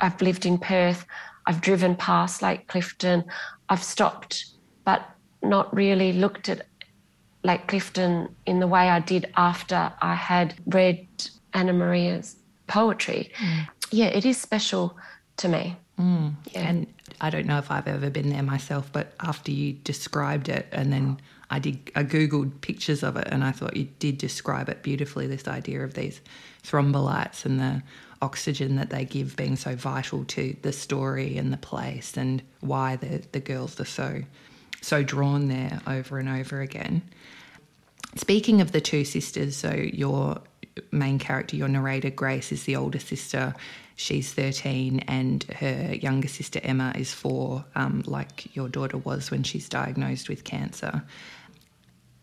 I've 0.01 0.22
lived 0.22 0.46
in 0.46 0.58
Perth. 0.58 1.06
I've 1.46 1.62
driven 1.62 1.96
past 1.96 2.42
Lake 2.42 2.68
Clifton. 2.68 3.25
I've 3.70 3.84
stopped 3.84 4.46
but 4.86 5.08
not 5.42 5.74
really 5.74 6.13
looked 6.13 6.50
at 6.50 6.65
Lake 7.44 7.68
Clifton 7.68 8.36
in 8.46 8.60
the 8.60 8.68
way 8.68 8.89
I 8.89 9.00
did 9.00 9.32
after 9.36 9.92
I 10.01 10.15
had 10.15 10.56
read 10.65 11.08
Annamaria's 11.53 12.36
poetry. 12.68 13.32
Mm. 13.38 13.68
Yeah, 13.92 14.08
it 14.08 14.25
is 14.25 14.38
special 14.38 14.98
to 15.38 15.48
me. 15.48 15.77
Mm. 16.00 16.36
Yeah. 16.51 16.62
And 16.62 16.88
I 17.20 17.29
don't 17.29 17.46
know 17.46 17.58
if 17.58 17.70
I've 17.72 17.88
ever 17.88 18.10
been 18.10 18.29
there 18.29 18.44
myself, 18.44 18.89
but 18.91 19.13
after 19.20 19.51
you 19.51 19.74
described 19.74 20.48
it, 20.48 20.68
and 20.72 20.94
then 20.94 21.20
I 21.50 21.60
did, 21.60 21.91
I 21.96 22.03
googled 22.03 22.62
pictures 22.62 23.03
of 23.03 23.18
it, 23.18 23.27
and 23.29 23.44
I 23.44 23.51
thought 23.51 23.75
you 23.75 23.89
did 24.00 24.18
describe 24.18 24.70
it 24.70 24.82
beautifully. 24.82 25.27
This 25.27 25.48
idea 25.48 25.84
of 25.84 25.96
these 25.96 26.22
thrombolites 26.63 27.46
and 27.46 27.60
the 27.60 27.84
oxygen 28.22 28.75
that 28.75 28.89
they 28.89 29.06
give 29.06 29.36
being 29.36 29.56
so 29.56 29.75
vital 29.75 30.25
to 30.25 30.56
the 30.62 30.72
story 30.72 31.38
and 31.38 31.51
the 31.51 31.58
place, 31.58 32.15
and 32.15 32.41
why 32.62 32.96
the 32.96 33.24
the 33.32 33.39
girls 33.41 33.79
are 33.79 33.86
so 33.86 34.24
so 34.82 35.03
drawn 35.03 35.50
there 35.50 35.82
over 35.86 36.18
and 36.20 36.29
over 36.29 36.62
again. 36.62 37.01
Speaking 38.15 38.62
of 38.62 38.72
the 38.72 38.82
two 38.82 39.03
sisters, 39.03 39.56
so 39.56 39.72
your 39.72 40.41
main 40.91 41.20
character, 41.20 41.56
your 41.56 41.68
narrator, 41.68 42.10
Grace, 42.10 42.51
is 42.51 42.63
the 42.63 42.75
older 42.75 43.00
sister. 43.00 43.53
She's 44.00 44.32
13, 44.32 45.00
and 45.10 45.44
her 45.60 45.94
younger 45.94 46.29
sister, 46.29 46.62
Emma, 46.63 46.94
is 46.96 47.13
four, 47.13 47.65
um, 47.75 48.01
like 48.06 48.56
your 48.56 48.70
daughter 48.70 48.98
was 48.98 49.29
when 49.29 49.44
she's 49.44 49.68
diagnosed 49.68 50.29
with 50.29 50.46
cancer. 50.46 51.03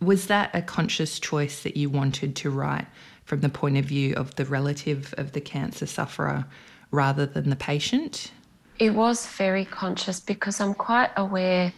Was 0.01 0.29
that 0.29 0.49
a 0.55 0.63
conscious 0.63 1.21
choice 1.21 1.65
that 1.65 1.77
you 1.77 1.91
wanted 1.91 2.35
to 2.37 2.49
write 2.49 2.87
from 3.27 3.43
the 3.43 3.51
point 3.51 3.77
of 3.77 3.85
view 3.85 4.15
of 4.15 4.37
the 4.37 4.47
relative 4.47 5.13
of 5.19 5.33
the 5.33 5.41
cancer 5.43 5.85
sufferer 5.85 6.47
rather 6.93 7.27
than 7.27 7.51
the 7.51 7.57
patient? 7.57 8.33
It 8.79 8.95
was 8.95 9.27
very 9.27 9.67
conscious 9.67 10.19
because 10.19 10.63
I'm 10.63 10.73
quite 10.73 11.11
aware 11.15 11.75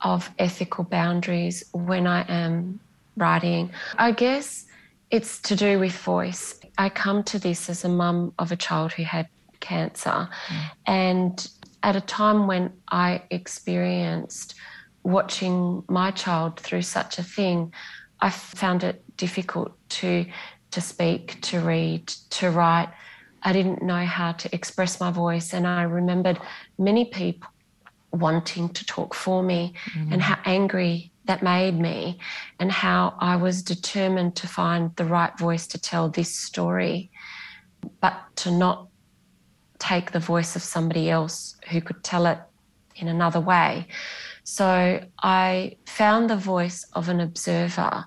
of 0.00 0.30
ethical 0.38 0.84
boundaries 0.84 1.62
when 1.72 2.06
I 2.06 2.22
am 2.30 2.80
writing. 3.18 3.72
I 3.98 4.12
guess 4.12 4.64
it's 5.10 5.40
to 5.42 5.56
do 5.56 5.78
with 5.78 5.96
voice. 5.96 6.60
I 6.78 6.88
come 6.88 7.22
to 7.24 7.38
this 7.38 7.68
as 7.70 7.84
a 7.84 7.88
mum 7.88 8.32
of 8.38 8.52
a 8.52 8.56
child 8.56 8.92
who 8.92 9.04
had 9.04 9.28
cancer. 9.60 10.28
Mm. 10.48 10.70
And 10.86 11.50
at 11.82 11.96
a 11.96 12.00
time 12.00 12.46
when 12.46 12.72
I 12.88 13.22
experienced 13.30 14.54
watching 15.02 15.84
my 15.88 16.10
child 16.10 16.58
through 16.58 16.82
such 16.82 17.18
a 17.18 17.22
thing, 17.22 17.72
I 18.20 18.30
found 18.30 18.84
it 18.84 19.02
difficult 19.16 19.72
to 20.00 20.26
to 20.70 20.80
speak, 20.80 21.40
to 21.40 21.60
read, 21.60 22.08
to 22.30 22.50
write. 22.50 22.88
I 23.44 23.52
didn't 23.52 23.80
know 23.80 24.04
how 24.04 24.32
to 24.32 24.52
express 24.52 24.98
my 24.98 25.12
voice 25.12 25.54
and 25.54 25.68
I 25.68 25.82
remembered 25.82 26.40
many 26.78 27.04
people 27.04 27.48
wanting 28.10 28.70
to 28.70 28.84
talk 28.84 29.14
for 29.14 29.40
me 29.42 29.74
mm. 29.92 30.12
and 30.12 30.20
how 30.20 30.36
angry 30.44 31.12
that 31.26 31.42
made 31.42 31.78
me 31.78 32.18
and 32.58 32.70
how 32.70 33.14
I 33.18 33.36
was 33.36 33.62
determined 33.62 34.36
to 34.36 34.48
find 34.48 34.94
the 34.96 35.04
right 35.04 35.36
voice 35.38 35.66
to 35.68 35.78
tell 35.80 36.08
this 36.08 36.38
story, 36.38 37.10
but 38.00 38.14
to 38.36 38.50
not 38.50 38.88
take 39.78 40.12
the 40.12 40.20
voice 40.20 40.56
of 40.56 40.62
somebody 40.62 41.10
else 41.10 41.56
who 41.70 41.80
could 41.80 42.02
tell 42.04 42.26
it 42.26 42.38
in 42.96 43.08
another 43.08 43.40
way. 43.40 43.86
So 44.44 45.04
I 45.22 45.76
found 45.86 46.30
the 46.30 46.36
voice 46.36 46.84
of 46.92 47.08
an 47.08 47.20
observer 47.20 48.04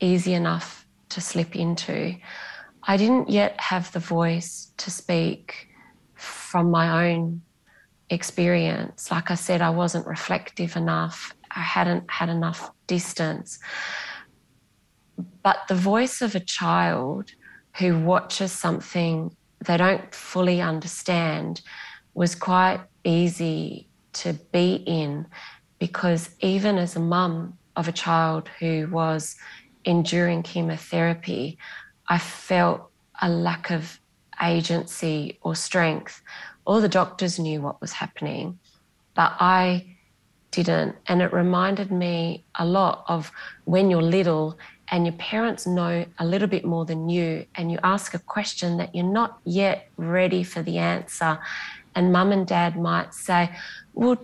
easy 0.00 0.34
enough 0.34 0.86
to 1.10 1.20
slip 1.20 1.54
into. 1.54 2.16
I 2.82 2.96
didn't 2.96 3.30
yet 3.30 3.58
have 3.60 3.92
the 3.92 4.00
voice 4.00 4.72
to 4.78 4.90
speak 4.90 5.68
from 6.14 6.70
my 6.70 7.08
own 7.08 7.42
experience. 8.10 9.10
Like 9.10 9.30
I 9.30 9.34
said, 9.34 9.62
I 9.62 9.70
wasn't 9.70 10.06
reflective 10.06 10.76
enough, 10.76 11.34
I 11.54 11.60
hadn't 11.60 12.10
had 12.10 12.28
enough 12.28 12.70
distance. 12.86 13.58
But 15.42 15.58
the 15.68 15.74
voice 15.74 16.22
of 16.22 16.34
a 16.34 16.40
child 16.40 17.30
who 17.78 17.98
watches 17.98 18.52
something 18.52 19.34
they 19.64 19.76
don't 19.76 20.14
fully 20.14 20.60
understand 20.60 21.62
was 22.14 22.34
quite 22.34 22.80
easy 23.04 23.88
to 24.12 24.34
be 24.52 24.74
in 24.86 25.26
because 25.78 26.30
even 26.40 26.78
as 26.78 26.96
a 26.96 27.00
mum 27.00 27.58
of 27.76 27.88
a 27.88 27.92
child 27.92 28.48
who 28.58 28.88
was 28.90 29.36
enduring 29.84 30.42
chemotherapy, 30.42 31.58
I 32.08 32.18
felt 32.18 32.90
a 33.20 33.28
lack 33.28 33.70
of 33.70 34.00
agency 34.42 35.38
or 35.42 35.54
strength. 35.54 36.22
All 36.64 36.80
the 36.80 36.88
doctors 36.88 37.38
knew 37.38 37.60
what 37.60 37.80
was 37.80 37.92
happening, 37.92 38.58
but 39.14 39.32
I 39.40 39.93
didn't. 40.62 40.96
And 41.06 41.22
it 41.22 41.32
reminded 41.32 41.90
me 41.90 42.44
a 42.54 42.64
lot 42.64 43.04
of 43.08 43.32
when 43.64 43.90
you're 43.90 44.02
little 44.02 44.58
and 44.88 45.06
your 45.06 45.14
parents 45.14 45.66
know 45.66 46.04
a 46.18 46.26
little 46.26 46.48
bit 46.48 46.64
more 46.64 46.84
than 46.84 47.08
you, 47.08 47.46
and 47.54 47.72
you 47.72 47.78
ask 47.82 48.14
a 48.14 48.18
question 48.18 48.76
that 48.76 48.94
you're 48.94 49.04
not 49.04 49.38
yet 49.44 49.88
ready 49.96 50.42
for 50.42 50.62
the 50.62 50.78
answer. 50.78 51.38
And 51.94 52.12
mum 52.12 52.32
and 52.32 52.46
dad 52.46 52.78
might 52.78 53.14
say, 53.14 53.50
We'll 53.94 54.22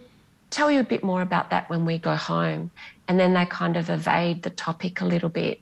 tell 0.51 0.71
you 0.71 0.81
a 0.81 0.85
bit 0.85 1.03
more 1.03 1.23
about 1.23 1.51
that 1.51 1.71
when 1.71 1.85
we 1.87 1.99
go 1.99 2.15
home. 2.15 2.71
And 3.09 3.19
then 3.19 3.35
they 3.35 3.47
kind 3.47 3.77
of 3.77 3.89
evade 3.89 4.43
the 4.43 4.51
topic 4.51 5.01
a 5.01 5.05
little 5.05 5.29
bit. 5.29 5.61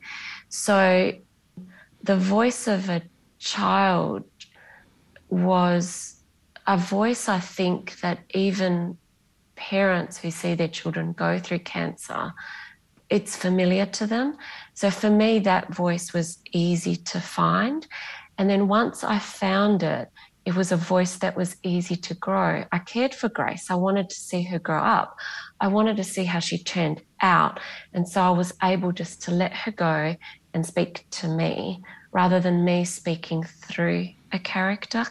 So 0.49 1.13
the 2.03 2.17
voice 2.17 2.67
of 2.67 2.89
a 2.89 3.03
child 3.39 4.25
was 5.31 6.17
a 6.67 6.77
voice, 6.77 7.29
I 7.29 7.39
think, 7.39 8.01
that 8.01 8.19
even 8.35 8.99
parents 9.59 10.17
who 10.17 10.31
see 10.31 10.55
their 10.55 10.69
children 10.69 11.12
go 11.12 11.38
through 11.38 11.59
cancer, 11.59 12.33
it's 13.11 13.37
familiar 13.37 13.87
to 13.87 14.07
them. 14.07 14.37
So 14.75 14.91
for 14.91 15.11
me, 15.11 15.41
that 15.41 15.75
voice 15.75 16.12
was 16.12 16.38
easy 16.53 16.97
to 16.97 17.21
find. 17.21 17.87
And 18.38 18.49
then 18.49 18.69
once 18.69 19.03
I 19.03 19.19
found 19.19 19.83
it, 19.83 20.09
it 20.47 20.55
was 20.55 20.73
a 20.73 20.77
voice 20.77 21.17
that 21.19 21.37
was 21.37 21.57
easy 21.62 21.97
to 21.97 22.15
grow. 22.15 22.65
I 22.73 22.79
cared 22.79 23.15
for 23.15 23.29
Grace. 23.29 23.71
I 23.71 23.75
wanted 23.75 24.09
to 24.09 24.17
see 24.17 24.43
her 24.45 24.59
grow 24.59 24.81
up. 24.81 25.17
I 25.61 25.69
wanted 25.69 25.97
to 25.99 26.05
see 26.05 26.25
how 26.25 26.38
she 26.38 26.57
turned 26.57 27.03
out. 27.21 27.61
And 27.93 28.09
so 28.09 28.23
I 28.23 28.31
was 28.31 28.55
able 28.62 28.93
just 28.93 29.21
to 29.25 29.31
let 29.31 29.53
her 29.53 29.73
go 29.73 30.17
and 30.55 30.65
speak 30.65 31.05
to 31.11 31.29
me 31.29 31.83
rather 32.12 32.41
than 32.41 32.65
me 32.65 32.85
speaking 32.87 33.43
through 33.43 34.09
a 34.33 34.38
character. 34.38 35.05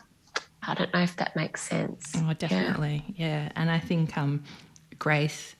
I 0.68 0.74
don't 0.74 0.94
know 0.94 1.02
if 1.02 1.16
that 1.16 1.36
makes 1.36 1.62
sense. 1.62 2.14
Oh, 2.16 2.34
definitely. 2.34 3.04
Yeah. 3.16 3.44
yeah. 3.44 3.52
And 3.56 3.72
I 3.72 3.80
think 3.80 4.18
um, 4.18 4.44
Grace, 5.00 5.56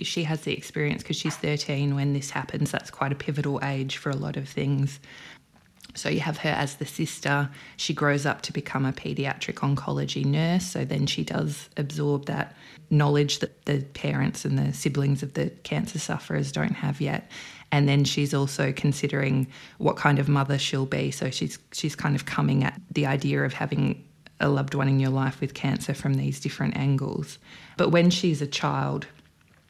she 0.00 0.24
has 0.24 0.42
the 0.42 0.52
experience 0.52 1.02
because 1.02 1.16
she's 1.16 1.36
13 1.36 1.94
when 1.94 2.12
this 2.12 2.30
happens. 2.30 2.70
That's 2.70 2.90
quite 2.90 3.12
a 3.12 3.16
pivotal 3.16 3.60
age 3.62 3.96
for 3.96 4.10
a 4.10 4.16
lot 4.16 4.36
of 4.36 4.48
things. 4.48 5.00
So 5.94 6.08
you 6.08 6.20
have 6.20 6.38
her 6.38 6.50
as 6.50 6.76
the 6.76 6.86
sister. 6.86 7.50
She 7.76 7.94
grows 7.94 8.26
up 8.26 8.42
to 8.42 8.52
become 8.52 8.84
a 8.84 8.92
pediatric 8.92 9.54
oncology 9.54 10.24
nurse. 10.24 10.66
So 10.66 10.84
then 10.84 11.06
she 11.06 11.24
does 11.24 11.68
absorb 11.76 12.26
that 12.26 12.54
knowledge 12.90 13.40
that 13.40 13.64
the 13.64 13.80
parents 13.94 14.44
and 14.44 14.58
the 14.58 14.72
siblings 14.72 15.22
of 15.22 15.34
the 15.34 15.50
cancer 15.62 15.98
sufferers 15.98 16.52
don't 16.52 16.74
have 16.74 17.00
yet. 17.00 17.30
And 17.70 17.88
then 17.88 18.04
she's 18.04 18.32
also 18.32 18.72
considering 18.72 19.46
what 19.78 19.96
kind 19.96 20.18
of 20.18 20.28
mother 20.28 20.58
she'll 20.58 20.86
be. 20.86 21.10
So 21.10 21.30
she's 21.30 21.58
she's 21.72 21.94
kind 21.94 22.14
of 22.14 22.24
coming 22.24 22.64
at 22.64 22.80
the 22.90 23.06
idea 23.06 23.44
of 23.44 23.52
having 23.52 24.04
a 24.40 24.48
loved 24.48 24.74
one 24.74 24.88
in 24.88 25.00
your 25.00 25.10
life 25.10 25.40
with 25.40 25.54
cancer 25.54 25.94
from 25.94 26.14
these 26.14 26.40
different 26.40 26.76
angles. 26.76 27.38
But 27.76 27.90
when 27.90 28.10
she's 28.10 28.40
a 28.40 28.46
child, 28.46 29.06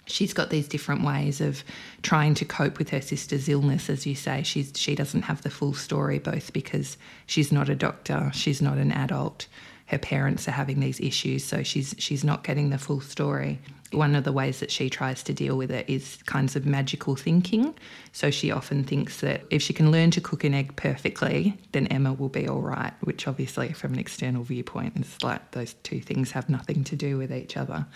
she's 0.07 0.33
got 0.33 0.51
these 0.51 0.69
different 0.69 1.05
ways 1.05 1.41
of 1.41 1.63
trying 2.03 2.35
to 2.35 2.45
cope 2.45 2.79
with 2.79 2.91
her 2.91 3.01
sister's 3.01 3.49
illness 3.49 3.91
as 3.91 4.07
you 4.07 4.15
say 4.15 4.43
she's 4.43 4.73
she 4.75 4.95
doesn't 4.95 5.23
have 5.23 5.43
the 5.43 5.51
full 5.51 5.75
story 5.75 6.19
both 6.19 6.53
because 6.53 6.97
she's 7.27 7.53
not 7.53 7.69
a 7.69 7.75
doctor 7.75 8.31
she's 8.35 8.63
not 8.63 8.79
an 8.79 8.91
adult 8.93 9.47
her 9.89 9.99
parents 9.99 10.47
are 10.47 10.53
having 10.53 10.81
these 10.81 11.01
issues 11.01 11.45
so 11.45 11.63
she's 11.63 11.95
she's 11.99 12.23
not 12.23 12.45
getting 12.45 12.71
the 12.71 12.79
full 12.79 13.01
story. 13.01 13.59
One 13.91 14.15
of 14.15 14.25
the 14.25 14.33
ways 14.33 14.61
that 14.61 14.71
she 14.71 14.91
tries 14.91 15.23
to 15.23 15.33
deal 15.33 15.57
with 15.57 15.71
it 15.71 15.89
is 15.89 16.19
kinds 16.27 16.57
of 16.57 16.67
magical 16.67 17.17
thinking. 17.17 17.75
So 18.13 18.31
she 18.31 18.51
often 18.51 18.85
thinks 18.85 19.21
that 19.21 19.45
if 19.49 19.63
she 19.63 19.73
can 19.73 19.91
learn 19.91 20.11
to 20.11 20.21
cook 20.21 20.45
an 20.45 20.53
egg 20.53 20.77
perfectly 20.77 21.59
then 21.73 21.87
Emma 21.87 22.13
will 22.13 22.29
be 22.29 22.47
all 22.47 22.61
right 22.61 22.93
which 23.01 23.27
obviously 23.27 23.73
from 23.73 23.95
an 23.95 23.99
external 23.99 24.45
viewpoint 24.45 24.97
is 24.99 25.23
like 25.23 25.51
those 25.53 25.73
two 25.83 26.01
things 26.01 26.31
have 26.33 26.49
nothing 26.49 26.85
to 26.85 26.97
do 26.97 27.17
with 27.17 27.33
each 27.33 27.57
other. 27.57 27.87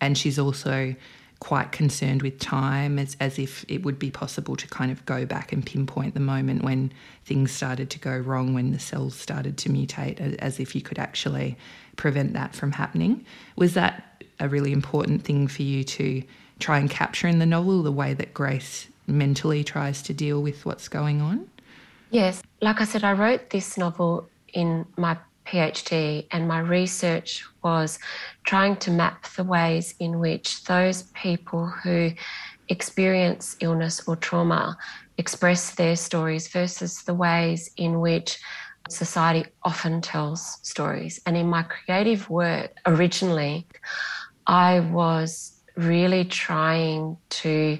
And 0.00 0.16
she's 0.16 0.38
also 0.38 0.94
quite 1.42 1.72
concerned 1.72 2.22
with 2.22 2.38
time 2.38 3.00
as, 3.00 3.16
as 3.18 3.36
if 3.36 3.64
it 3.66 3.82
would 3.82 3.98
be 3.98 4.12
possible 4.12 4.54
to 4.54 4.68
kind 4.68 4.92
of 4.92 5.04
go 5.06 5.26
back 5.26 5.52
and 5.52 5.66
pinpoint 5.66 6.14
the 6.14 6.20
moment 6.20 6.62
when 6.62 6.92
things 7.24 7.50
started 7.50 7.90
to 7.90 7.98
go 7.98 8.16
wrong, 8.16 8.54
when 8.54 8.70
the 8.70 8.78
cells 8.78 9.16
started 9.16 9.58
to 9.58 9.68
mutate, 9.68 10.20
as 10.36 10.60
if 10.60 10.72
you 10.72 10.80
could 10.80 11.00
actually 11.00 11.58
prevent 11.96 12.32
that 12.32 12.54
from 12.54 12.70
happening. 12.70 13.26
Was 13.56 13.74
that 13.74 14.24
a 14.38 14.48
really 14.48 14.72
important 14.72 15.24
thing 15.24 15.48
for 15.48 15.62
you 15.62 15.82
to 15.82 16.22
try 16.60 16.78
and 16.78 16.88
capture 16.88 17.26
in 17.26 17.40
the 17.40 17.46
novel, 17.46 17.82
the 17.82 17.90
way 17.90 18.14
that 18.14 18.32
Grace 18.32 18.86
mentally 19.08 19.64
tries 19.64 20.00
to 20.02 20.14
deal 20.14 20.40
with 20.40 20.64
what's 20.64 20.86
going 20.86 21.20
on? 21.20 21.50
Yes. 22.12 22.40
Like 22.60 22.80
I 22.80 22.84
said, 22.84 23.02
I 23.02 23.14
wrote 23.14 23.50
this 23.50 23.76
novel 23.76 24.28
in 24.52 24.86
my 24.96 25.16
PhD, 25.46 26.26
and 26.30 26.48
my 26.48 26.60
research 26.60 27.44
was 27.62 27.98
trying 28.44 28.76
to 28.76 28.90
map 28.90 29.26
the 29.36 29.44
ways 29.44 29.94
in 29.98 30.18
which 30.18 30.64
those 30.64 31.04
people 31.14 31.66
who 31.66 32.12
experience 32.68 33.56
illness 33.60 34.06
or 34.06 34.16
trauma 34.16 34.76
express 35.18 35.74
their 35.74 35.96
stories 35.96 36.48
versus 36.48 37.02
the 37.02 37.14
ways 37.14 37.70
in 37.76 38.00
which 38.00 38.38
society 38.88 39.44
often 39.62 40.00
tells 40.00 40.58
stories. 40.62 41.20
And 41.26 41.36
in 41.36 41.48
my 41.48 41.62
creative 41.62 42.28
work, 42.30 42.72
originally, 42.86 43.66
I 44.46 44.80
was 44.80 45.60
really 45.76 46.24
trying 46.24 47.16
to 47.30 47.78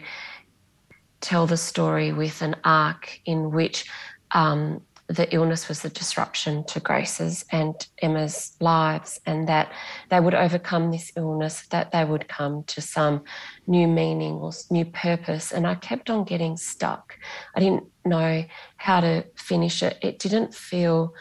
tell 1.21 1.47
the 1.47 1.57
story 1.57 2.13
with 2.13 2.43
an 2.43 2.57
arc 2.65 3.21
in 3.25 3.51
which 3.51 3.85
um, 4.33 4.81
the 5.13 5.33
illness 5.35 5.69
was 5.69 5.83
the 5.83 5.89
disruption 5.89 6.65
to 6.65 6.81
Grace's 6.81 7.45
and 7.51 7.75
Emma's 8.01 8.57
lives, 8.61 9.21
and 9.27 9.49
that 9.49 9.73
they 10.11 10.21
would 10.21 10.35
overcome 10.35 10.91
this 10.91 11.13
illness, 11.17 11.67
that 11.69 11.93
they 11.93 12.05
would 12.05 12.29
come 12.29 12.65
to 12.65 12.81
some 12.81 13.25
new 13.67 13.87
meaning 13.87 14.35
or 14.35 14.53
new 14.71 14.85
purpose. 14.85 15.53
And 15.53 15.67
I 15.67 15.75
kept 15.75 16.11
on 16.11 16.25
getting 16.25 16.57
stuck. 16.57 17.19
I 17.55 17.61
didn't 17.61 17.85
know 18.05 18.45
how 18.77 19.01
to 19.01 19.25
finish 19.37 19.83
it, 19.83 19.99
it 20.03 20.19
didn't 20.19 20.55
feel 20.55 21.15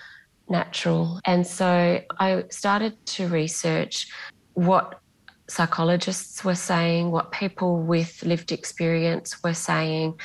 natural. 0.49 1.19
And 1.25 1.45
so 1.45 2.01
I 2.19 2.43
started 2.49 3.05
to 3.07 3.27
research 3.27 4.07
what 4.53 4.99
psychologists 5.47 6.45
were 6.45 6.55
saying, 6.55 7.11
what 7.11 7.31
people 7.31 7.81
with 7.81 8.23
lived 8.23 8.51
experience 8.51 9.43
were 9.43 9.53
saying, 9.53 10.17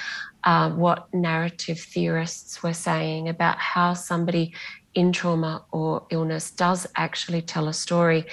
uh, 0.47 0.71
what 0.71 1.13
narrative 1.13 1.79
theorists 1.79 2.63
were 2.63 2.73
saying 2.73 3.29
about 3.29 3.59
how 3.59 3.93
somebody 3.93 4.55
in 4.95 5.13
trauma 5.13 5.65
or 5.73 6.07
illness 6.11 6.51
does 6.53 6.87
actually 6.97 7.43
tell 7.43 7.69
a 7.69 7.73
story. 7.73 8.25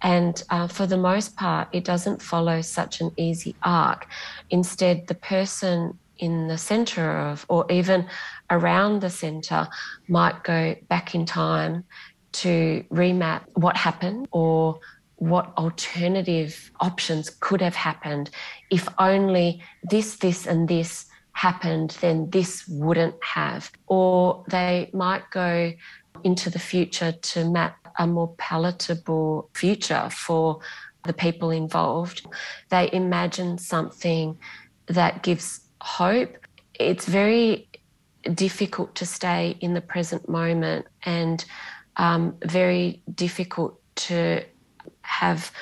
And 0.00 0.40
uh, 0.48 0.68
for 0.68 0.86
the 0.86 0.96
most 0.96 1.36
part, 1.36 1.68
it 1.72 1.84
doesn't 1.84 2.22
follow 2.22 2.62
such 2.62 3.00
an 3.00 3.10
easy 3.16 3.56
arc. 3.62 4.06
Instead, 4.48 5.08
the 5.08 5.16
person 5.16 5.98
in 6.18 6.46
the 6.48 6.56
center 6.56 7.18
of, 7.18 7.44
or 7.48 7.70
even 7.70 8.06
around 8.48 9.00
the 9.00 9.10
center, 9.10 9.68
might 10.08 10.44
go 10.44 10.74
back 10.88 11.14
in 11.14 11.26
time 11.26 11.84
to 12.32 12.84
remap 12.90 13.42
what 13.54 13.76
happened 13.76 14.28
or 14.30 14.78
what 15.16 15.52
alternative 15.58 16.70
options 16.80 17.30
could 17.40 17.60
have 17.60 17.74
happened 17.74 18.30
if 18.70 18.88
only 18.98 19.62
this, 19.82 20.16
this, 20.16 20.46
and 20.46 20.68
this 20.68 21.06
happened, 21.36 21.90
then 22.00 22.30
this 22.30 22.66
wouldn't 22.66 23.22
have. 23.22 23.70
Or 23.86 24.42
they 24.48 24.88
might 24.94 25.30
go 25.30 25.72
into 26.24 26.48
the 26.48 26.58
future 26.58 27.12
to 27.12 27.50
map 27.50 27.76
a 27.98 28.06
more 28.06 28.34
palatable 28.38 29.50
future 29.52 30.08
for 30.10 30.60
the 31.04 31.12
people 31.12 31.50
involved. 31.50 32.26
They 32.70 32.90
imagine 32.90 33.58
something 33.58 34.38
that 34.86 35.22
gives 35.22 35.60
hope. 35.82 36.38
It's 36.72 37.04
very 37.04 37.68
difficult 38.32 38.94
to 38.94 39.04
stay 39.04 39.58
in 39.60 39.74
the 39.74 39.82
present 39.82 40.28
moment 40.30 40.86
and 41.02 41.44
um, 41.98 42.36
very 42.44 43.02
difficult 43.14 43.78
to 44.08 44.42
have 45.02 45.52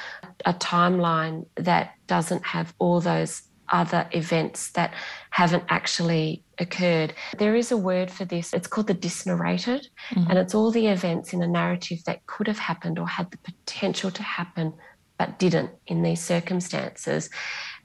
a 0.46 0.54
timeline 0.54 1.46
that 1.56 1.94
doesn't 2.06 2.46
have 2.46 2.72
all 2.78 3.00
those 3.00 3.42
other 3.70 4.08
events 4.12 4.70
that 4.72 4.94
haven't 5.30 5.64
actually 5.68 6.42
occurred. 6.58 7.14
There 7.38 7.54
is 7.54 7.72
a 7.72 7.76
word 7.76 8.10
for 8.10 8.24
this. 8.24 8.52
It's 8.52 8.66
called 8.66 8.86
the 8.86 8.94
disnarrated, 8.94 9.88
mm-hmm. 10.10 10.30
and 10.30 10.38
it's 10.38 10.54
all 10.54 10.70
the 10.70 10.86
events 10.88 11.32
in 11.32 11.42
a 11.42 11.46
narrative 11.46 12.04
that 12.04 12.26
could 12.26 12.46
have 12.46 12.58
happened 12.58 12.98
or 12.98 13.08
had 13.08 13.30
the 13.30 13.38
potential 13.38 14.10
to 14.10 14.22
happen 14.22 14.72
but 15.18 15.38
didn't 15.38 15.70
in 15.86 16.02
these 16.02 16.20
circumstances. 16.20 17.30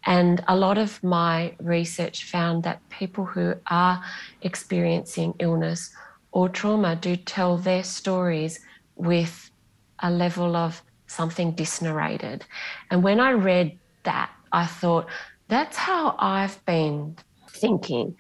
And 0.06 0.44
a 0.48 0.56
lot 0.56 0.78
of 0.78 1.04
my 1.04 1.54
research 1.60 2.26
found 2.26 2.64
that 2.64 2.88
people 2.90 3.26
who 3.26 3.54
are 3.70 4.04
experiencing 4.42 5.34
illness 5.40 5.94
or 6.32 6.50
trauma 6.50 6.96
do 6.96 7.16
tell 7.16 7.58
their 7.58 7.84
stories 7.84 8.60
with 8.96 9.52
a 10.00 10.10
level 10.10 10.56
of 10.56 10.82
something 11.08 11.52
disnarrated. 11.52 12.46
And 12.90 13.04
when 13.04 13.20
I 13.20 13.32
read 13.32 13.78
that, 14.04 14.30
I 14.52 14.66
thought, 14.66 15.08
that's 15.50 15.78
how 15.78 16.16
I've 16.20 16.64
been 16.66 17.18
thinking. 17.50 18.16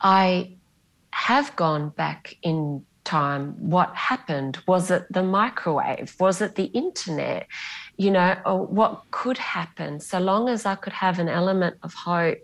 I 0.00 0.56
have 1.12 1.54
gone 1.56 1.90
back 1.90 2.36
in 2.42 2.84
time. 3.04 3.54
What 3.58 3.94
happened? 3.94 4.58
Was 4.66 4.90
it 4.90 5.06
the 5.10 5.22
microwave? 5.22 6.14
Was 6.18 6.40
it 6.40 6.56
the 6.56 6.64
internet? 6.64 7.46
You 7.96 8.10
know, 8.10 8.66
what 8.68 9.02
could 9.10 9.38
happen? 9.38 10.00
So 10.00 10.18
long 10.18 10.48
as 10.48 10.66
I 10.66 10.74
could 10.74 10.92
have 10.92 11.18
an 11.18 11.28
element 11.28 11.76
of 11.82 11.94
hope, 11.94 12.38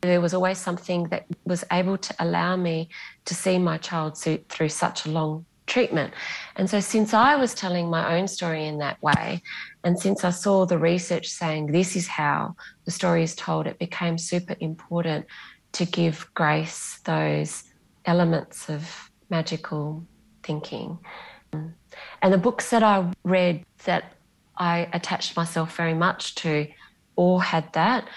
there 0.00 0.20
was 0.20 0.34
always 0.34 0.58
something 0.58 1.04
that 1.08 1.26
was 1.44 1.64
able 1.70 1.98
to 1.98 2.14
allow 2.18 2.56
me 2.56 2.88
to 3.26 3.34
see 3.34 3.58
my 3.58 3.78
child 3.78 4.18
through 4.18 4.68
such 4.68 5.06
a 5.06 5.10
long 5.10 5.44
treatment. 5.66 6.12
And 6.56 6.68
so, 6.68 6.80
since 6.80 7.14
I 7.14 7.36
was 7.36 7.54
telling 7.54 7.88
my 7.88 8.16
own 8.16 8.28
story 8.28 8.66
in 8.66 8.78
that 8.78 9.00
way, 9.02 9.42
and 9.84 10.00
since 10.00 10.24
I 10.24 10.30
saw 10.30 10.64
the 10.64 10.78
research 10.78 11.28
saying 11.28 11.66
this 11.66 11.94
is 11.94 12.08
how 12.08 12.56
the 12.86 12.90
story 12.90 13.22
is 13.22 13.34
told, 13.34 13.66
it 13.66 13.78
became 13.78 14.16
super 14.16 14.56
important 14.58 15.26
to 15.72 15.84
give 15.84 16.28
Grace 16.34 17.00
those 17.04 17.64
elements 18.06 18.70
of 18.70 19.10
magical 19.28 20.06
thinking. 20.42 20.98
And 21.52 22.32
the 22.32 22.38
books 22.38 22.70
that 22.70 22.82
I 22.82 23.12
read 23.24 23.64
that 23.84 24.14
I 24.56 24.88
attached 24.92 25.36
myself 25.36 25.76
very 25.76 25.94
much 25.94 26.34
to 26.36 26.66
all 27.16 27.38
had 27.38 27.70
that. 27.74 28.08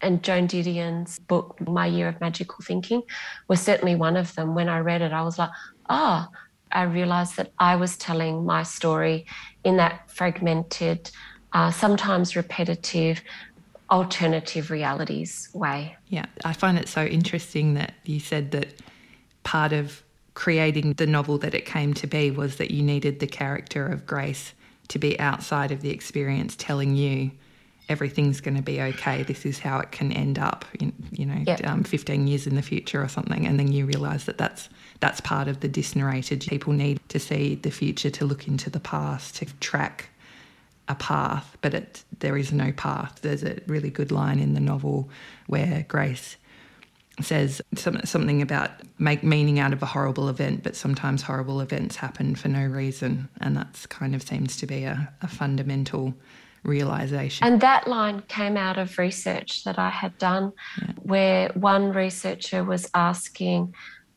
And 0.00 0.22
Joan 0.22 0.46
Didion's 0.46 1.18
book, 1.18 1.60
My 1.66 1.86
Year 1.86 2.08
of 2.08 2.20
Magical 2.20 2.58
Thinking, 2.62 3.02
was 3.48 3.60
certainly 3.60 3.96
one 3.96 4.16
of 4.16 4.32
them. 4.36 4.54
When 4.54 4.68
I 4.68 4.78
read 4.78 5.02
it, 5.02 5.12
I 5.12 5.22
was 5.22 5.38
like, 5.38 5.50
ah, 5.88 6.28
oh, 6.30 6.36
I 6.72 6.82
realized 6.82 7.36
that 7.36 7.52
I 7.58 7.76
was 7.76 7.96
telling 7.96 8.44
my 8.44 8.62
story 8.62 9.26
in 9.64 9.76
that 9.76 10.10
fragmented, 10.10 11.10
uh, 11.52 11.70
sometimes 11.70 12.36
repetitive, 12.36 13.22
alternative 13.90 14.70
realities 14.70 15.48
way. 15.52 15.96
Yeah, 16.08 16.26
I 16.44 16.52
find 16.52 16.78
it 16.78 16.88
so 16.88 17.04
interesting 17.04 17.74
that 17.74 17.94
you 18.04 18.20
said 18.20 18.50
that 18.52 18.74
part 19.44 19.72
of 19.72 20.02
creating 20.34 20.92
the 20.94 21.06
novel 21.06 21.38
that 21.38 21.54
it 21.54 21.64
came 21.64 21.94
to 21.94 22.06
be 22.06 22.30
was 22.30 22.56
that 22.56 22.70
you 22.70 22.82
needed 22.82 23.18
the 23.18 23.26
character 23.26 23.86
of 23.86 24.06
Grace 24.06 24.52
to 24.88 24.98
be 24.98 25.18
outside 25.18 25.72
of 25.72 25.80
the 25.80 25.90
experience 25.90 26.54
telling 26.56 26.94
you 26.94 27.30
everything's 27.88 28.40
going 28.40 28.56
to 28.56 28.62
be 28.62 28.80
okay. 28.80 29.22
This 29.22 29.46
is 29.46 29.58
how 29.58 29.78
it 29.78 29.90
can 29.90 30.12
end 30.12 30.38
up, 30.38 30.64
in, 30.78 30.92
you 31.10 31.26
know, 31.26 31.42
yep. 31.46 31.66
um, 31.66 31.84
15 31.84 32.26
years 32.26 32.46
in 32.46 32.54
the 32.54 32.62
future 32.62 33.02
or 33.02 33.08
something. 33.08 33.46
And 33.46 33.58
then 33.58 33.72
you 33.72 33.86
realise 33.86 34.24
that 34.24 34.38
that's, 34.38 34.68
that's 35.00 35.20
part 35.20 35.48
of 35.48 35.60
the 35.60 35.68
disnarrated. 35.68 36.46
People 36.48 36.72
need 36.72 37.00
to 37.08 37.18
see 37.18 37.54
the 37.54 37.70
future, 37.70 38.10
to 38.10 38.24
look 38.24 38.46
into 38.46 38.68
the 38.70 38.80
past, 38.80 39.36
to 39.36 39.46
track 39.60 40.10
a 40.88 40.94
path, 40.94 41.56
but 41.60 41.74
it, 41.74 42.02
there 42.18 42.36
is 42.36 42.52
no 42.52 42.72
path. 42.72 43.20
There's 43.22 43.44
a 43.44 43.58
really 43.66 43.90
good 43.90 44.10
line 44.10 44.40
in 44.40 44.54
the 44.54 44.60
novel 44.60 45.08
where 45.46 45.84
Grace 45.88 46.36
says 47.20 47.60
something 47.74 48.42
about 48.42 48.70
make 48.98 49.24
meaning 49.24 49.58
out 49.58 49.72
of 49.72 49.82
a 49.82 49.86
horrible 49.86 50.28
event, 50.28 50.62
but 50.62 50.76
sometimes 50.76 51.22
horrible 51.22 51.60
events 51.60 51.96
happen 51.96 52.34
for 52.34 52.48
no 52.48 52.64
reason. 52.64 53.28
And 53.40 53.56
that's 53.56 53.86
kind 53.86 54.14
of 54.14 54.22
seems 54.22 54.56
to 54.58 54.66
be 54.66 54.84
a, 54.84 55.12
a 55.20 55.28
fundamental 55.28 56.14
realization. 56.62 57.46
And 57.46 57.60
that 57.60 57.86
line 57.86 58.22
came 58.28 58.56
out 58.56 58.78
of 58.78 58.98
research 58.98 59.64
that 59.64 59.78
I 59.78 59.90
had 59.90 60.16
done, 60.18 60.52
yeah. 60.80 60.92
where 61.02 61.48
one 61.54 61.92
researcher 61.92 62.64
was 62.64 62.90
asking 62.94 63.74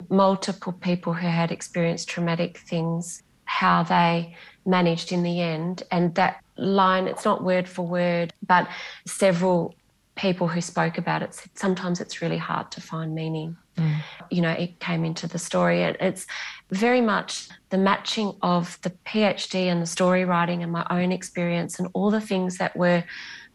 multiple 0.09 0.73
people 0.73 1.13
who 1.13 1.27
had 1.27 1.51
experienced 1.51 2.09
traumatic 2.09 2.57
things 2.57 3.23
how 3.45 3.83
they 3.83 4.35
managed 4.65 5.11
in 5.11 5.23
the 5.23 5.41
end. 5.41 5.83
And 5.91 6.15
that 6.15 6.41
line, 6.57 7.07
it's 7.07 7.25
not 7.25 7.43
word 7.43 7.67
for 7.67 7.85
word, 7.85 8.33
but 8.45 8.67
several 9.05 9.75
people 10.15 10.47
who 10.47 10.61
spoke 10.61 10.97
about 10.97 11.21
it 11.21 11.33
said 11.33 11.49
sometimes 11.55 12.01
it's 12.01 12.21
really 12.21 12.37
hard 12.37 12.71
to 12.71 12.81
find 12.81 13.15
meaning. 13.15 13.55
Mm. 13.77 13.95
You 14.29 14.41
know, 14.41 14.51
it 14.51 14.79
came 14.79 15.05
into 15.05 15.27
the 15.27 15.39
story. 15.39 15.83
And 15.83 15.95
it's 15.99 16.27
very 16.69 17.01
much 17.01 17.47
the 17.69 17.77
matching 17.77 18.33
of 18.41 18.77
the 18.81 18.91
PhD 19.05 19.65
and 19.65 19.81
the 19.81 19.87
story 19.87 20.25
writing 20.25 20.63
and 20.63 20.71
my 20.71 20.85
own 20.89 21.11
experience 21.11 21.79
and 21.79 21.87
all 21.93 22.11
the 22.11 22.21
things 22.21 22.57
that 22.57 22.75
were 22.75 23.03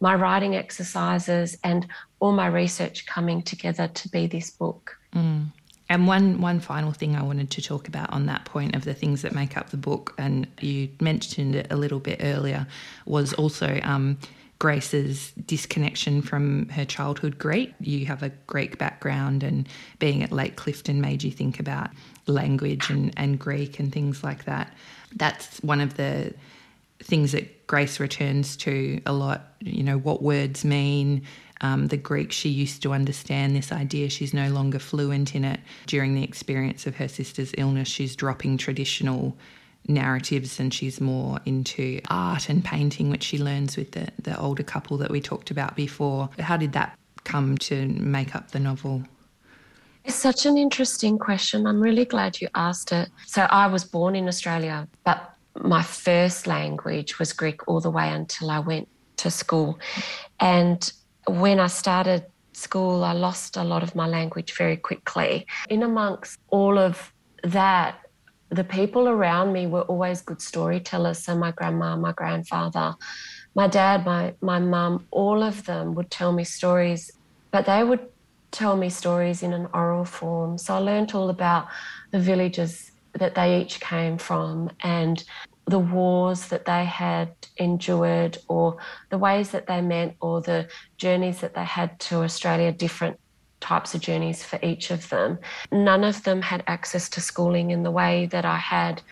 my 0.01 0.15
writing 0.15 0.57
exercises 0.57 1.57
and 1.63 1.87
all 2.21 2.33
my 2.33 2.47
research 2.47 3.07
coming 3.07 3.43
together 3.43 3.89
to 3.89 4.09
be 4.09 4.27
this 4.27 4.51
book. 4.51 4.97
Mm. 5.15 5.47
And 5.89 6.09
one 6.09 6.41
one 6.41 6.59
final 6.59 6.93
thing 6.93 7.15
I 7.15 7.23
wanted 7.23 7.51
to 7.51 7.63
talk 7.63 7.87
about 7.87 8.13
on 8.13 8.27
that 8.27 8.45
point 8.45 8.75
of 8.75 8.85
the 8.85 8.95
things 8.95 9.23
that 9.23 9.35
make 9.35 9.57
up 9.57 9.71
the 9.71 9.77
book, 9.77 10.15
and 10.19 10.49
you 10.61 10.89
mentioned 11.01 11.55
it 11.55 11.69
a 11.71 11.77
little 11.77 12.01
bit 12.01 12.21
earlier, 12.23 12.67
was 13.05 13.33
also 13.35 13.79
um, 13.85 14.19
Grace's 14.59 15.33
disconnection 15.33 16.23
from 16.23 16.69
her 16.71 16.85
childhood 16.85 17.39
Greek. 17.39 17.75
You 17.81 18.07
have 18.07 18.23
a 18.23 18.31
Greek 18.47 18.79
background, 18.79 19.43
and 19.43 19.69
being 19.99 20.23
at 20.23 20.33
Lake 20.33 20.57
Clifton 20.57 21.01
made 21.01 21.23
you 21.23 21.31
think 21.31 21.61
about 21.61 21.91
language 22.27 22.89
and, 22.91 23.13
and 23.17 23.39
Greek 23.39 23.79
and 23.79 23.93
things 23.93 24.25
like 24.25 24.45
that. 24.45 24.73
That's 25.15 25.59
one 25.63 25.81
of 25.81 25.97
the 25.97 26.35
things 27.01 27.33
that 27.33 27.67
Grace 27.67 28.01
returns 28.01 28.57
to 28.59 29.01
a 29.05 29.13
lot. 29.13 29.55
You 29.61 29.83
know, 29.83 29.99
what 29.99 30.23
words 30.23 30.65
mean, 30.65 31.23
um, 31.61 31.89
the 31.89 31.97
Greek 31.97 32.33
she 32.33 32.49
used 32.49 32.83
to 32.83 32.93
understand, 32.93 33.57
this 33.57 33.73
idea 33.73 34.09
she's 34.09 34.35
no 34.35 34.49
longer 34.51 34.79
fluent 34.79 35.35
in 35.35 35.45
it. 35.45 35.61
During 35.87 36.15
the 36.15 36.23
experience 36.23 36.87
of 36.87 36.97
her 36.97 37.09
sister's 37.09 37.53
illness, 37.59 37.89
she's 37.89 38.17
dropping 38.17 38.59
traditional 38.59 39.37
narratives 39.89 40.59
and 40.61 40.73
she's 40.73 41.01
more 41.01 41.41
into 41.45 42.01
art 42.09 42.49
and 42.49 42.65
painting, 42.65 43.11
which 43.11 43.23
she 43.23 43.39
learns 43.39 43.77
with 43.77 43.93
the, 43.93 44.09
the 44.23 44.39
older 44.39 44.63
couple 44.63 44.97
that 44.99 45.11
we 45.11 45.21
talked 45.21 45.51
about 45.51 45.77
before. 45.77 46.29
How 46.39 46.57
did 46.57 46.73
that 46.73 46.99
come 47.25 47.59
to 47.59 47.87
make 47.87 48.35
up 48.35 48.51
the 48.51 48.61
novel? 48.61 49.03
It's 50.05 50.15
such 50.15 50.47
an 50.47 50.57
interesting 50.57 51.19
question. 51.19 51.67
I'm 51.67 51.81
really 51.81 52.05
glad 52.05 52.41
you 52.41 52.49
asked 52.55 52.93
it. 52.93 53.09
So, 53.27 53.43
I 53.43 53.67
was 53.67 53.85
born 53.85 54.15
in 54.15 54.29
Australia, 54.29 54.87
but 55.05 55.35
my 55.61 55.83
first 55.83 56.47
language 56.47 57.19
was 57.19 57.33
Greek 57.33 57.67
all 57.67 57.81
the 57.81 57.91
way 57.91 58.09
until 58.09 58.51
I 58.51 58.61
went 58.61 58.89
to 59.17 59.31
school. 59.31 59.79
And 60.39 60.93
when 61.27 61.59
I 61.59 61.67
started 61.67 62.25
school, 62.53 63.05
I 63.05 63.13
lost 63.13 63.57
a 63.57 63.65
lot 63.65 63.83
of 63.83 63.95
my 63.95 64.07
language 64.07 64.57
very 64.57 64.77
quickly. 64.77 65.47
In 65.69 65.83
amongst 65.83 66.39
all 66.49 66.79
of 66.79 67.13
that, 67.43 68.06
the 68.51 68.65
people 68.65 69.09
around 69.09 69.53
me 69.53 69.67
were 69.67 69.83
always 69.83 70.23
good 70.23 70.41
storytellers. 70.41 71.19
So 71.19 71.37
my 71.37 71.51
grandma, 71.51 71.97
my 71.97 72.13
grandfather, 72.13 72.95
my 73.55 73.67
dad, 73.67 74.05
my 74.05 74.35
my 74.41 74.59
mum, 74.59 75.07
all 75.11 75.43
of 75.43 75.65
them 75.65 75.95
would 75.95 76.11
tell 76.11 76.33
me 76.33 76.45
stories, 76.45 77.13
but 77.51 77.67
they 77.67 77.83
would 77.83 78.07
tell 78.51 78.77
me 78.77 78.89
stories 78.89 79.43
in 79.43 79.53
an 79.53 79.69
oral 79.75 80.05
form. 80.05 80.59
So 80.59 80.75
I 80.75 80.79
learned 80.79 81.15
all 81.15 81.31
about 81.31 81.69
the 82.11 82.21
villages 82.21 82.93
that 83.15 83.35
they 83.35 83.61
each 83.61 83.81
came 83.81 84.19
from 84.19 84.71
and 84.81 85.23
the 85.67 85.79
wars 85.79 86.47
that 86.49 86.65
they 86.65 86.85
had 86.85 87.35
endured 87.57 88.39
or 88.47 88.77
the 89.11 89.19
ways 89.19 89.51
that 89.51 89.67
they 89.67 89.81
met 89.81 90.15
or 90.21 90.41
the 90.41 90.69
journeys 90.97 91.41
that 91.41 91.55
they 91.55 91.65
had 91.65 91.99
to 91.99 92.23
Australia, 92.23 92.71
different 92.71 93.19
types 93.67 93.95
of 93.95 94.01
journeys 94.01 94.45
for 94.45 94.59
each 94.63 94.93
of 94.93 95.09
them. 95.09 95.39
None 95.73 96.05
of 96.05 96.23
them 96.23 96.41
had 96.41 96.63
access 96.67 97.09
to 97.11 97.21
schooling 97.21 97.71
in 97.73 97.83
the 97.83 97.91
way 97.91 98.27
that 98.27 98.45
I 98.45 98.59
had. 98.59 99.03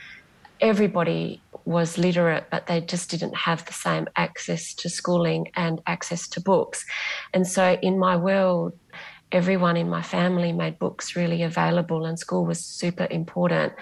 Everybody 0.61 1.43
was 1.64 1.99
literate, 1.99 2.45
but 2.53 2.67
they 2.69 2.81
just 2.81 3.11
didn't 3.11 3.35
have 3.35 3.64
the 3.64 3.73
same 3.73 4.07
access 4.14 4.73
to 4.75 4.88
schooling 4.88 5.49
and 5.57 5.83
access 5.87 6.29
to 6.29 6.40
books. 6.40 6.85
And 7.33 7.45
so, 7.47 7.64
in 7.83 7.99
my 7.99 8.17
world, 8.17 8.79
everyone 9.33 9.77
in 9.77 9.88
my 9.88 10.03
family 10.03 10.53
made 10.53 10.79
books 10.79 11.17
really 11.17 11.43
available, 11.43 12.07
and 12.07 12.17
school 12.19 12.45
was 12.47 12.61
super 12.64 13.09
important. 13.11 13.73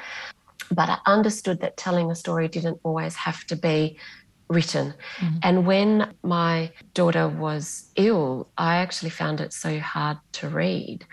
But 0.71 0.89
I 0.89 0.99
understood 1.05 1.61
that 1.61 1.77
telling 1.77 2.11
a 2.11 2.15
story 2.15 2.49
didn't 2.49 2.81
always 2.83 3.15
have 3.17 3.45
to 3.49 3.57
be 3.57 3.99
written. 4.53 4.95
Mm-hmm. 5.19 5.37
And 5.43 5.67
when 5.67 6.15
my 6.23 6.71
daughter 6.95 7.29
was 7.29 7.91
ill, 7.97 8.49
I 8.59 8.77
actually 8.77 9.11
found 9.11 9.41
it 9.41 9.53
so 9.53 9.79
hard 9.79 10.19
to 10.33 10.49
read. 10.49 11.05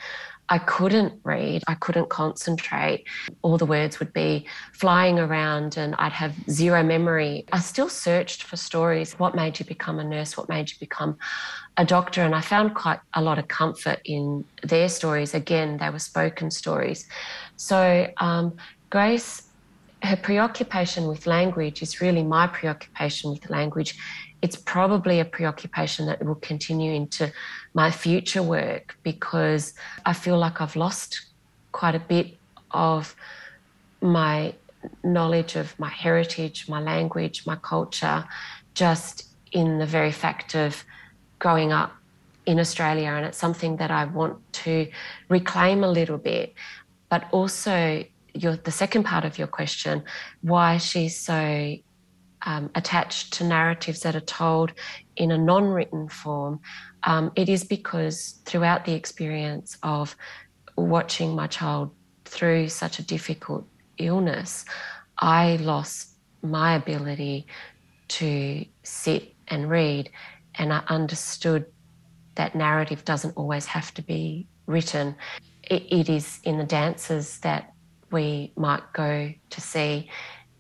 I 0.52 0.58
couldn't 0.58 1.14
read, 1.24 1.64
I 1.68 1.76
couldn't 1.76 2.10
concentrate. 2.10 3.06
All 3.44 3.58
the 3.60 3.68
words 3.68 4.00
would 4.00 4.12
be 4.14 4.48
flying 4.74 5.20
around 5.20 5.78
and 5.78 5.94
I'd 6.00 6.12
have 6.12 6.34
zero 6.50 6.82
memory. 6.82 7.46
I 7.52 7.60
still 7.60 7.88
searched 7.88 8.44
for 8.44 8.58
stories. 8.58 9.14
What 9.20 9.36
made 9.36 9.60
you 9.60 9.66
become 9.66 10.00
a 10.00 10.04
nurse? 10.04 10.36
What 10.36 10.50
made 10.50 10.72
you 10.72 10.78
become 10.80 11.20
a 11.78 11.86
doctor? 11.86 12.24
And 12.24 12.34
I 12.34 12.42
found 12.42 12.74
quite 12.74 13.00
a 13.14 13.22
lot 13.22 13.38
of 13.38 13.48
comfort 13.48 14.00
in 14.06 14.44
their 14.64 14.90
stories. 14.90 15.36
Again, 15.36 15.78
they 15.78 15.92
were 15.92 16.00
spoken 16.00 16.50
stories. 16.50 17.08
So, 17.56 18.08
um, 18.18 18.58
Grace, 18.90 19.44
her 20.04 20.16
preoccupation 20.16 21.08
with 21.08 21.28
language 21.28 21.82
is 21.82 22.00
really 22.00 22.24
my 22.24 22.48
preoccupation 22.48 23.32
with 23.32 23.50
language 23.50 23.96
it's 24.42 24.56
probably 24.56 25.20
a 25.20 25.26
preoccupation 25.26 26.06
that 26.06 26.24
will 26.24 26.36
continue 26.36 26.94
into 26.94 27.32
my 27.74 27.92
future 27.92 28.44
work 28.44 28.98
because 29.04 29.74
I 30.06 30.14
feel 30.14 30.38
like 30.38 30.62
I've 30.62 30.76
lost 30.76 31.26
quite 31.72 31.96
a 31.96 32.00
bit 32.00 32.38
of 32.72 33.16
my 34.02 34.54
knowledge 35.04 35.56
of 35.56 35.78
my 35.78 35.90
heritage, 35.90 36.70
my 36.70 36.80
language, 36.80 37.46
my 37.46 37.58
culture, 37.58 38.26
just 38.76 39.28
in 39.52 39.78
the 39.78 39.86
very 39.86 40.12
fact 40.12 40.56
of 40.56 40.86
growing 41.40 41.74
up 41.74 41.94
in 42.46 42.60
Australia. 42.60 43.10
And 43.10 43.26
it's 43.26 43.38
something 43.38 43.76
that 43.78 43.92
I 43.92 44.06
want 44.06 44.38
to 44.54 44.90
reclaim 45.28 45.84
a 45.84 45.92
little 45.92 46.18
bit. 46.18 46.54
But 47.10 47.26
also, 47.32 48.06
your, 48.34 48.56
the 48.56 48.72
second 48.72 49.04
part 49.04 49.26
of 49.26 49.38
your 49.38 49.48
question, 49.48 50.04
why 50.42 50.78
she's 50.78 51.20
so 51.20 51.76
um, 52.44 52.70
attached 52.76 53.34
to 53.34 53.44
narratives 53.44 54.02
that 54.02 54.16
are 54.16 54.22
told 54.22 54.74
in 55.16 55.32
a 55.32 55.38
non 55.38 55.66
written 55.66 56.08
form, 56.08 56.60
um, 57.04 57.32
it 57.36 57.50
is 57.50 57.64
because 57.64 58.40
throughout 58.46 58.86
the 58.86 58.94
experience 58.94 59.78
of 59.84 60.16
watching 60.78 61.36
my 61.36 61.48
child 61.48 61.92
through 62.26 62.70
such 62.70 63.00
a 63.00 63.04
difficult 63.04 63.68
illness, 63.98 64.66
I 65.18 65.58
lost 65.58 66.16
my 66.42 66.76
ability 66.76 67.48
to 68.10 68.66
sit 68.84 69.34
and 69.50 69.70
read, 69.70 70.10
and 70.56 70.72
I 70.72 70.84
understood 70.88 71.66
that 72.36 72.56
narrative 72.56 73.04
doesn't 73.04 73.36
always 73.36 73.66
have 73.66 73.94
to 73.96 74.02
be 74.02 74.48
written. 74.66 75.16
it, 75.64 75.84
it 75.92 76.10
is 76.10 76.40
in 76.44 76.58
the 76.58 76.64
dances 76.64 77.40
that 77.40 77.74
we 78.12 78.52
might 78.56 78.94
go 78.94 79.34
to 79.50 79.62
see, 79.62 80.10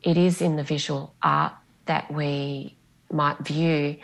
it 0.01 0.17
is 0.17 0.41
in 0.41 0.55
the 0.55 0.63
visual 0.63 1.15
art 1.21 1.53
that 1.85 2.11
we 2.13 2.75
might 3.11 3.39
view. 3.39 3.97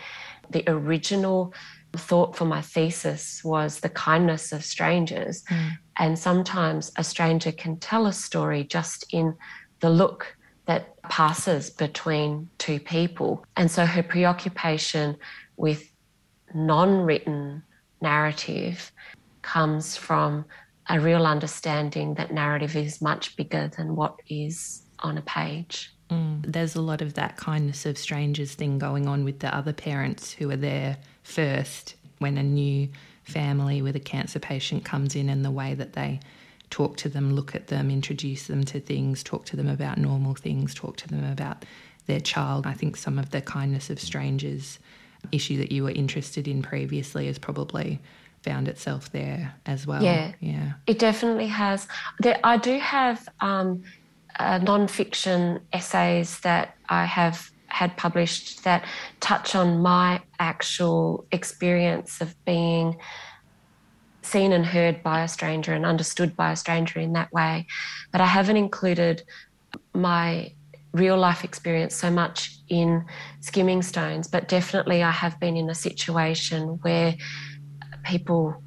The 0.50 0.64
original 0.68 1.54
thought 1.94 2.36
for 2.36 2.46
my 2.46 2.62
thesis 2.62 3.44
was 3.44 3.80
the 3.80 3.90
kindness 3.90 4.52
of 4.52 4.64
strangers. 4.64 5.44
Mm. 5.44 5.72
And 5.98 6.20
sometimes 6.20 6.92
a 6.98 7.04
stranger 7.04 7.52
can 7.52 7.78
tell 7.78 8.06
a 8.06 8.14
story 8.14 8.64
just 8.64 9.06
in 9.14 9.36
the 9.80 9.90
look 9.90 10.36
that 10.66 11.02
passes 11.04 11.70
between 11.70 12.50
two 12.58 12.80
people. 12.80 13.46
And 13.56 13.70
so 13.70 13.86
her 13.86 14.04
preoccupation 14.04 15.16
with 15.58 15.90
non 16.54 17.02
written 17.02 17.64
narrative 18.02 18.92
comes 19.42 19.96
from 19.96 20.46
a 20.88 21.00
real 21.00 21.26
understanding 21.26 22.14
that 22.16 22.32
narrative 22.32 22.76
is 22.76 23.02
much 23.02 23.36
bigger 23.36 23.72
than 23.76 23.96
what 23.96 24.20
is 24.30 24.84
on 25.00 25.18
a 25.18 25.22
page. 25.22 25.92
Mm. 26.10 26.44
There's 26.46 26.76
a 26.76 26.82
lot 26.82 27.02
of 27.02 27.16
that 27.16 27.38
kindness 27.38 27.86
of 27.86 27.98
strangers 27.98 28.54
thing 28.54 28.78
going 28.78 29.08
on 29.08 29.24
with 29.24 29.40
the 29.40 29.56
other 29.56 29.74
parents 29.74 30.32
who 30.32 30.52
are 30.52 30.58
there 30.58 30.98
first 31.24 31.96
when 32.20 32.38
a 32.38 32.44
new 32.44 32.90
family 33.24 33.82
with 33.82 33.96
a 33.96 34.00
cancer 34.00 34.40
patient 34.40 34.86
comes 34.86 35.16
in 35.16 35.30
and 35.30 35.44
the 35.44 35.52
way 35.52 35.74
that 35.74 35.94
they 35.94 36.20
talk 36.70 36.98
to 36.98 37.10
them, 37.10 37.34
look 37.34 37.56
at 37.56 37.68
them, 37.68 37.90
introduce 37.90 38.48
them 38.48 38.64
to 38.66 38.80
things, 38.80 39.24
talk 39.24 39.46
to 39.46 39.56
them 39.56 39.68
about 39.68 39.98
normal 39.98 40.36
things, 40.36 40.74
talk 40.74 40.98
to 40.98 41.08
them 41.08 41.24
about 41.24 41.66
their 42.06 42.20
child. 42.20 42.68
I 42.68 42.74
think 42.74 42.96
some 42.98 43.18
of 43.18 43.32
the 43.32 43.42
kindness 43.42 43.90
of 43.90 44.00
strangers 44.00 44.80
issue 45.32 45.58
that 45.58 45.72
you 45.72 45.84
were 45.84 45.92
interested 45.92 46.48
in 46.48 46.62
previously 46.62 47.28
is 47.28 47.40
probably 47.40 48.00
found 48.46 48.68
itself 48.68 49.12
there 49.12 49.56
as 49.66 49.88
well. 49.88 50.04
Yeah, 50.04 50.34
yeah, 50.40 50.74
it 50.86 51.00
definitely 51.00 51.48
has. 51.48 51.88
There, 52.20 52.40
I 52.44 52.58
do 52.58 52.78
have 52.80 53.28
um, 53.42 53.84
uh, 54.40 54.60
non-fiction 54.60 55.62
essays 55.74 56.40
that 56.42 56.76
I 56.88 57.06
have 57.06 57.50
had 57.68 57.98
published 57.98 58.64
that 58.64 58.86
touch 59.20 59.56
on 59.56 59.82
my 59.82 60.22
actual 60.40 61.26
experience 61.32 62.22
of 62.22 62.36
being 62.46 62.98
seen 64.22 64.54
and 64.54 64.66
heard 64.66 65.04
by 65.04 65.24
a 65.24 65.28
stranger 65.28 65.74
and 65.74 65.86
understood 65.86 66.36
by 66.36 66.52
a 66.52 66.56
stranger 66.56 67.00
in 67.00 67.14
that 67.14 67.32
way. 67.34 67.66
But 68.12 68.22
I 68.22 68.28
haven't 68.28 68.58
included 68.58 69.24
my 69.94 70.54
real 70.94 71.18
life 71.18 71.44
experience 71.44 71.96
so 71.96 72.10
much 72.10 72.58
in 72.70 73.06
skimming 73.42 73.82
stones, 73.82 74.28
but 74.28 74.48
definitely 74.48 75.04
I 75.04 75.12
have 75.12 75.40
been 75.40 75.58
in 75.58 75.70
a 75.70 75.76
situation 75.76 76.80
where 76.82 77.16
people 78.06 78.62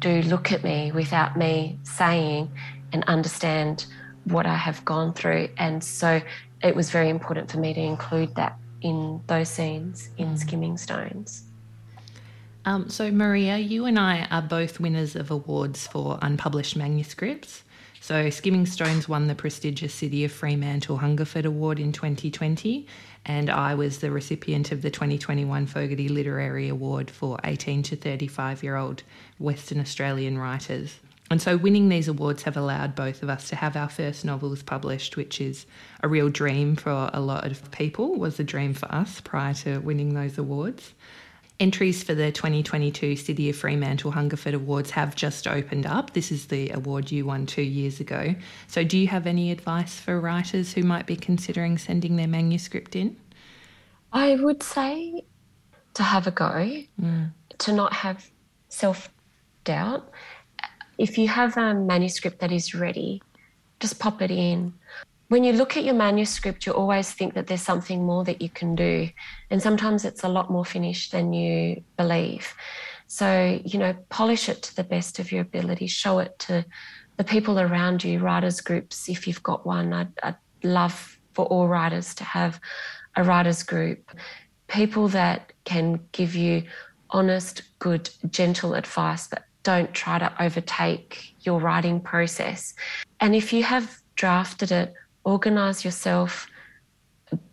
do 0.00 0.22
look 0.22 0.52
at 0.52 0.64
me 0.64 0.92
without 0.92 1.36
me 1.36 1.78
saying 1.84 2.50
and 2.92 3.04
understand 3.04 3.86
what 4.24 4.46
I 4.46 4.56
have 4.56 4.84
gone 4.84 5.12
through. 5.12 5.48
And 5.56 5.82
so 5.84 6.20
it 6.62 6.74
was 6.74 6.90
very 6.90 7.08
important 7.08 7.50
for 7.50 7.58
me 7.58 7.74
to 7.74 7.80
include 7.80 8.34
that 8.34 8.58
in 8.80 9.22
those 9.26 9.48
scenes 9.48 10.10
in 10.18 10.28
mm. 10.28 10.38
Skimming 10.38 10.76
Stones. 10.76 11.44
Um, 12.66 12.88
so, 12.88 13.10
Maria, 13.10 13.58
you 13.58 13.84
and 13.84 13.98
I 13.98 14.26
are 14.30 14.40
both 14.40 14.80
winners 14.80 15.16
of 15.16 15.30
awards 15.30 15.86
for 15.86 16.18
unpublished 16.22 16.76
manuscripts. 16.76 17.62
So, 18.00 18.30
Skimming 18.30 18.66
Stones 18.66 19.06
won 19.08 19.26
the 19.26 19.34
prestigious 19.34 19.92
City 19.92 20.24
of 20.24 20.32
Fremantle 20.32 20.96
Hungerford 20.96 21.44
Award 21.44 21.78
in 21.78 21.92
2020, 21.92 22.86
and 23.26 23.48
I 23.48 23.74
was 23.74 23.98
the 23.98 24.10
recipient 24.10 24.72
of 24.72 24.82
the 24.82 24.90
2021 24.90 25.66
Fogarty 25.66 26.08
Literary 26.08 26.68
Award 26.68 27.10
for 27.10 27.38
18 27.44 27.82
to 27.84 27.96
35 27.96 28.62
year 28.62 28.76
old 28.76 29.02
Western 29.38 29.80
Australian 29.80 30.38
writers. 30.38 30.98
And 31.30 31.40
so 31.40 31.56
winning 31.56 31.88
these 31.88 32.06
awards 32.06 32.42
have 32.42 32.56
allowed 32.56 32.94
both 32.94 33.22
of 33.22 33.30
us 33.30 33.48
to 33.48 33.56
have 33.56 33.76
our 33.76 33.88
first 33.88 34.24
novels 34.24 34.62
published, 34.62 35.16
which 35.16 35.40
is 35.40 35.64
a 36.02 36.08
real 36.08 36.28
dream 36.28 36.76
for 36.76 37.10
a 37.12 37.20
lot 37.20 37.46
of 37.46 37.70
people, 37.70 38.14
was 38.16 38.38
a 38.38 38.44
dream 38.44 38.74
for 38.74 38.92
us 38.92 39.20
prior 39.20 39.54
to 39.54 39.78
winning 39.78 40.12
those 40.12 40.36
awards. 40.36 40.92
Entries 41.60 42.02
for 42.02 42.14
the 42.14 42.32
2022 42.32 43.14
City 43.14 43.48
of 43.48 43.56
Fremantle 43.56 44.10
Hungerford 44.10 44.54
Awards 44.54 44.90
have 44.90 45.14
just 45.14 45.46
opened 45.46 45.86
up. 45.86 46.12
This 46.12 46.32
is 46.32 46.46
the 46.46 46.70
award 46.70 47.12
you 47.12 47.26
won 47.26 47.46
two 47.46 47.62
years 47.62 48.00
ago. 48.00 48.34
So, 48.66 48.82
do 48.82 48.98
you 48.98 49.06
have 49.06 49.26
any 49.28 49.52
advice 49.52 50.00
for 50.00 50.20
writers 50.20 50.72
who 50.72 50.82
might 50.82 51.06
be 51.06 51.14
considering 51.14 51.78
sending 51.78 52.16
their 52.16 52.26
manuscript 52.26 52.96
in? 52.96 53.16
I 54.12 54.34
would 54.34 54.64
say 54.64 55.22
to 55.94 56.02
have 56.02 56.26
a 56.26 56.32
go, 56.32 56.82
mm. 57.00 57.30
to 57.58 57.72
not 57.72 57.92
have 57.92 58.28
self 58.68 59.08
doubt, 59.62 60.10
if 60.98 61.16
you 61.18 61.28
have 61.28 61.56
a 61.56 61.72
manuscript 61.72 62.40
that 62.40 62.50
is 62.50 62.74
ready, 62.74 63.22
just 63.78 64.00
pop 64.00 64.22
it 64.22 64.30
in. 64.30 64.74
When 65.34 65.42
you 65.42 65.52
look 65.52 65.76
at 65.76 65.82
your 65.82 65.94
manuscript, 65.94 66.64
you 66.64 66.70
always 66.70 67.10
think 67.10 67.34
that 67.34 67.48
there's 67.48 67.60
something 67.60 68.04
more 68.04 68.22
that 68.22 68.40
you 68.40 68.48
can 68.48 68.76
do. 68.76 69.08
And 69.50 69.60
sometimes 69.60 70.04
it's 70.04 70.22
a 70.22 70.28
lot 70.28 70.48
more 70.48 70.64
finished 70.64 71.10
than 71.10 71.32
you 71.32 71.82
believe. 71.96 72.54
So, 73.08 73.60
you 73.64 73.80
know, 73.80 73.96
polish 74.10 74.48
it 74.48 74.62
to 74.62 74.76
the 74.76 74.84
best 74.84 75.18
of 75.18 75.32
your 75.32 75.40
ability, 75.40 75.88
show 75.88 76.20
it 76.20 76.38
to 76.46 76.64
the 77.16 77.24
people 77.24 77.58
around 77.58 78.04
you, 78.04 78.20
writers' 78.20 78.60
groups, 78.60 79.08
if 79.08 79.26
you've 79.26 79.42
got 79.42 79.66
one. 79.66 79.92
I'd, 79.92 80.12
I'd 80.22 80.36
love 80.62 81.18
for 81.32 81.46
all 81.46 81.66
writers 81.66 82.14
to 82.14 82.22
have 82.22 82.60
a 83.16 83.24
writers' 83.24 83.64
group, 83.64 84.12
people 84.68 85.08
that 85.08 85.52
can 85.64 85.98
give 86.12 86.36
you 86.36 86.62
honest, 87.10 87.62
good, 87.80 88.08
gentle 88.30 88.74
advice 88.74 89.26
that 89.26 89.46
don't 89.64 89.92
try 89.92 90.20
to 90.20 90.32
overtake 90.40 91.34
your 91.40 91.58
writing 91.58 92.00
process. 92.00 92.72
And 93.18 93.34
if 93.34 93.52
you 93.52 93.64
have 93.64 94.00
drafted 94.14 94.70
it, 94.70 94.94
organize 95.24 95.84
yourself, 95.84 96.46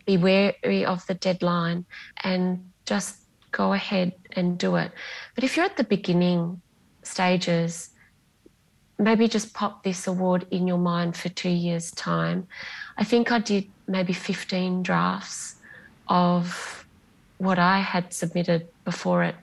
be 0.06 0.16
wary 0.16 0.84
of 0.84 1.06
the 1.06 1.14
deadline, 1.14 1.84
and 2.22 2.70
just 2.84 3.18
go 3.50 3.72
ahead 3.72 4.12
and 4.32 4.58
do 4.58 4.76
it. 4.76 4.92
But 5.34 5.44
if 5.44 5.56
you're 5.56 5.66
at 5.66 5.76
the 5.76 5.84
beginning 5.84 6.60
stages, 7.02 7.90
maybe 8.98 9.28
just 9.28 9.52
pop 9.54 9.82
this 9.82 10.06
award 10.06 10.46
in 10.50 10.66
your 10.66 10.78
mind 10.78 11.16
for 11.16 11.28
two 11.28 11.50
years' 11.50 11.90
time. 11.92 12.46
I 12.96 13.04
think 13.04 13.32
I 13.32 13.38
did 13.38 13.66
maybe 13.88 14.12
15 14.12 14.82
drafts 14.82 15.56
of 16.08 16.86
what 17.38 17.58
I 17.58 17.80
had 17.80 18.12
submitted 18.12 18.68
before 18.84 19.24
it 19.24 19.36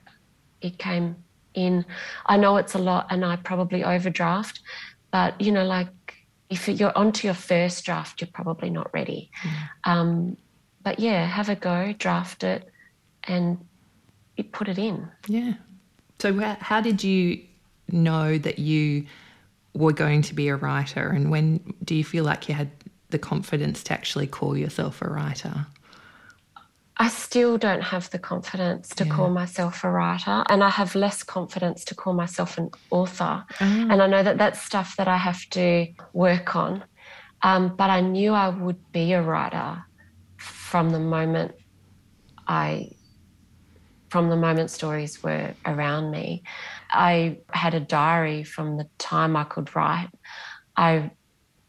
it 0.60 0.78
came 0.78 1.16
in. 1.54 1.84
I 2.26 2.36
know 2.36 2.56
it's 2.56 2.74
a 2.74 2.78
lot 2.78 3.06
and 3.10 3.24
I 3.24 3.36
probably 3.36 3.82
overdraft, 3.82 4.60
but 5.10 5.40
you 5.40 5.52
know, 5.52 5.64
like 5.64 5.88
if 6.50 6.68
you're 6.68 6.96
onto 6.98 7.26
your 7.28 7.34
first 7.34 7.84
draft, 7.84 8.20
you're 8.20 8.30
probably 8.32 8.70
not 8.70 8.92
ready. 8.92 9.30
Mm. 9.42 9.90
Um, 9.90 10.36
but 10.82 10.98
yeah, 10.98 11.24
have 11.24 11.48
a 11.48 11.54
go, 11.54 11.94
draft 11.96 12.42
it, 12.42 12.68
and 13.24 13.64
put 14.52 14.68
it 14.68 14.78
in. 14.78 15.08
Yeah. 15.28 15.54
So, 16.18 16.38
how 16.60 16.80
did 16.80 17.04
you 17.04 17.42
know 17.90 18.36
that 18.38 18.58
you 18.58 19.06
were 19.74 19.92
going 19.92 20.22
to 20.22 20.34
be 20.34 20.48
a 20.48 20.56
writer, 20.56 21.08
and 21.08 21.30
when 21.30 21.74
do 21.84 21.94
you 21.94 22.04
feel 22.04 22.24
like 22.24 22.48
you 22.48 22.54
had 22.54 22.70
the 23.10 23.18
confidence 23.18 23.82
to 23.84 23.92
actually 23.92 24.26
call 24.26 24.56
yourself 24.56 25.00
a 25.02 25.08
writer? 25.08 25.66
I 27.00 27.08
still 27.08 27.56
don't 27.56 27.80
have 27.80 28.10
the 28.10 28.18
confidence 28.18 28.90
to 28.90 29.06
yeah. 29.06 29.14
call 29.14 29.30
myself 29.30 29.84
a 29.84 29.90
writer, 29.90 30.44
and 30.50 30.62
I 30.62 30.68
have 30.68 30.94
less 30.94 31.22
confidence 31.22 31.82
to 31.86 31.94
call 31.94 32.12
myself 32.12 32.58
an 32.58 32.68
author. 32.90 33.42
Oh. 33.58 33.86
And 33.90 34.02
I 34.02 34.06
know 34.06 34.22
that 34.22 34.36
that's 34.36 34.60
stuff 34.60 34.96
that 34.98 35.08
I 35.08 35.16
have 35.16 35.42
to 35.50 35.86
work 36.12 36.54
on. 36.54 36.84
Um, 37.40 37.74
but 37.74 37.88
I 37.88 38.02
knew 38.02 38.34
I 38.34 38.50
would 38.50 38.92
be 38.92 39.14
a 39.14 39.22
writer 39.22 39.82
from 40.36 40.90
the 40.90 41.00
moment 41.00 41.54
I, 42.46 42.90
from 44.10 44.28
the 44.28 44.36
moment 44.36 44.70
stories 44.70 45.22
were 45.22 45.54
around 45.64 46.10
me. 46.10 46.42
I 46.90 47.38
had 47.54 47.72
a 47.72 47.80
diary 47.80 48.44
from 48.44 48.76
the 48.76 48.86
time 48.98 49.36
I 49.36 49.44
could 49.44 49.74
write. 49.74 50.10
I 50.76 51.12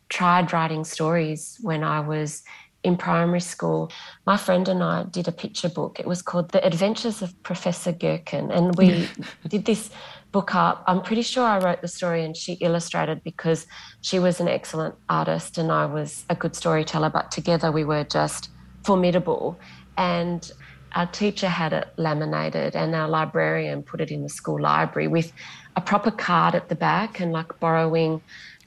tried 0.10 0.52
writing 0.52 0.84
stories 0.84 1.58
when 1.62 1.86
I 1.86 2.02
was 2.02 2.44
in 2.84 2.98
primary 2.98 3.42
school. 3.42 3.92
My 4.26 4.38
friend 4.38 4.68
and 4.68 4.82
I 4.82 5.04
did 5.04 5.28
a 5.28 5.32
picture 5.32 5.70
book. 5.70 6.00
It 6.00 6.08
was 6.08 6.22
called 6.22 6.52
The 6.52 6.66
Adventures 6.66 7.22
of 7.22 7.42
Professor 7.44 7.92
Gherkin. 7.92 8.52
And 8.52 8.76
we 8.76 9.08
did 9.48 9.66
this 9.66 9.92
book 10.32 10.56
up. 10.56 10.84
I'm 10.88 11.02
pretty 11.02 11.22
sure 11.22 11.44
I 11.44 11.60
wrote 11.60 11.82
the 11.82 11.88
story 11.88 12.24
and 12.24 12.36
she 12.36 12.54
illustrated 12.54 13.24
because 13.24 13.68
she 14.02 14.18
was 14.18 14.40
an 14.40 14.48
excellent 14.48 14.96
artist 15.10 15.58
and 15.58 15.72
I 15.72 15.86
was 15.86 16.26
a 16.30 16.36
good 16.36 16.56
storyteller, 16.56 17.10
but 17.10 17.32
together 17.32 17.72
we 17.72 17.84
were 17.84 18.04
just 18.04 18.50
formidable. 18.84 19.60
And 19.98 20.50
our 20.94 21.06
teacher 21.06 21.48
had 21.48 21.74
it 21.74 21.88
laminated 21.98 22.76
and 22.76 22.96
our 22.96 23.08
librarian 23.08 23.84
put 23.84 24.02
it 24.02 24.12
in 24.12 24.24
the 24.24 24.30
school 24.30 24.60
library 24.60 25.08
with 25.08 25.32
a 25.76 25.82
proper 25.82 26.12
card 26.12 26.56
at 26.56 26.68
the 26.68 26.76
back 26.76 27.20
and 27.20 27.32
like 27.32 27.60
borrowing 27.60 28.22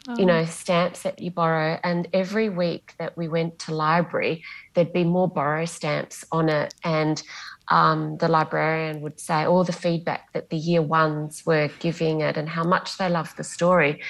oh. 0.08 0.16
you 0.18 0.26
know 0.26 0.44
stamps 0.44 1.02
that 1.02 1.20
you 1.20 1.30
borrow 1.30 1.78
and 1.82 2.08
every 2.12 2.48
week 2.48 2.94
that 2.98 3.16
we 3.16 3.28
went 3.28 3.58
to 3.58 3.74
library 3.74 4.42
there'd 4.74 4.92
be 4.92 5.04
more 5.04 5.28
borrow 5.28 5.64
stamps 5.64 6.24
on 6.32 6.48
it 6.48 6.74
and 6.84 7.22
um, 7.68 8.18
the 8.18 8.28
librarian 8.28 9.00
would 9.00 9.18
say 9.18 9.44
all 9.44 9.64
the 9.64 9.72
feedback 9.72 10.30
that 10.34 10.50
the 10.50 10.56
year 10.56 10.82
ones 10.82 11.44
were 11.46 11.70
giving 11.78 12.20
it 12.20 12.36
and 12.36 12.48
how 12.48 12.62
much 12.62 12.98
they 12.98 13.08
loved 13.08 13.36
the 13.36 13.44
story 13.44 14.02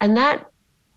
and 0.00 0.16
that 0.16 0.46